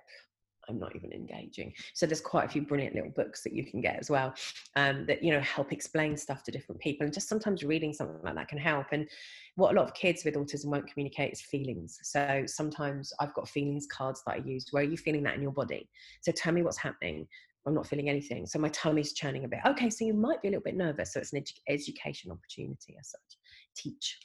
[0.68, 1.72] I'm not even engaging.
[1.94, 4.34] So there's quite a few brilliant little books that you can get as well
[4.76, 7.04] um, that you know help explain stuff to different people.
[7.04, 8.86] And just sometimes reading something like that can help.
[8.92, 9.08] And
[9.56, 11.98] what a lot of kids with autism won't communicate is feelings.
[12.02, 14.66] So sometimes I've got feelings cards that I use.
[14.70, 15.88] Where are you feeling that in your body?
[16.22, 17.26] So tell me what's happening.
[17.66, 18.46] I'm not feeling anything.
[18.46, 19.60] So my tummy's churning a bit.
[19.66, 21.12] Okay, so you might be a little bit nervous.
[21.12, 23.38] So it's an edu- education opportunity as such.
[23.76, 24.18] Teach.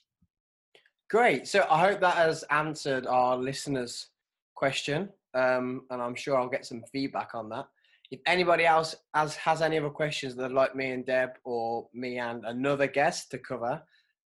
[1.10, 1.48] Great.
[1.48, 4.08] So I hope that has answered our listeners'
[4.56, 7.66] question um, and I'm sure I'll get some feedback on that.
[8.12, 12.20] If anybody else has, has any other questions that like me and Deb or me
[12.20, 13.82] and another guest to cover,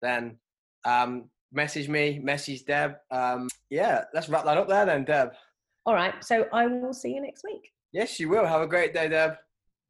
[0.02, 0.38] then
[0.86, 2.96] um, message me, message Deb.
[3.12, 5.34] Um, yeah, let's wrap that up there then, Deb.
[5.86, 6.24] All right.
[6.24, 7.74] So I will see you next week.
[7.92, 8.46] Yes, you will.
[8.46, 9.36] Have a great day, Deb.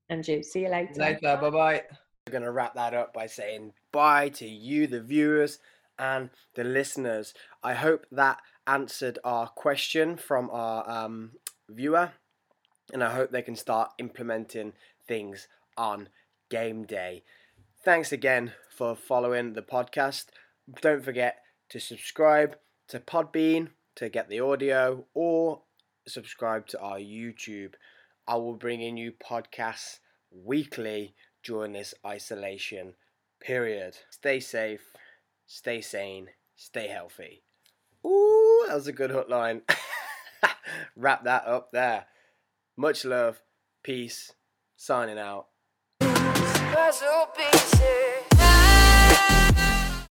[0.09, 0.43] And you.
[0.43, 0.93] See you later.
[0.95, 1.37] Later.
[1.39, 1.83] Bye bye.
[2.25, 5.59] We're going to wrap that up by saying bye to you, the viewers,
[5.99, 7.33] and the listeners.
[7.63, 11.31] I hope that answered our question from our um,
[11.69, 12.11] viewer,
[12.91, 14.73] and I hope they can start implementing
[15.07, 15.47] things
[15.77, 16.09] on
[16.49, 17.23] game day.
[17.83, 20.25] Thanks again for following the podcast.
[20.81, 21.39] Don't forget
[21.69, 22.55] to subscribe
[22.87, 25.61] to Podbean to get the audio or
[26.07, 27.73] subscribe to our YouTube.
[28.27, 29.99] I will bring in new podcasts
[30.31, 32.93] weekly during this isolation
[33.41, 33.97] period.
[34.09, 34.93] Stay safe,
[35.45, 37.43] stay sane, stay healthy.
[38.05, 39.61] Ooh, that was a good hook line.
[40.95, 42.05] Wrap that up there.
[42.75, 43.41] Much love,
[43.83, 44.33] peace,
[44.75, 45.47] signing out.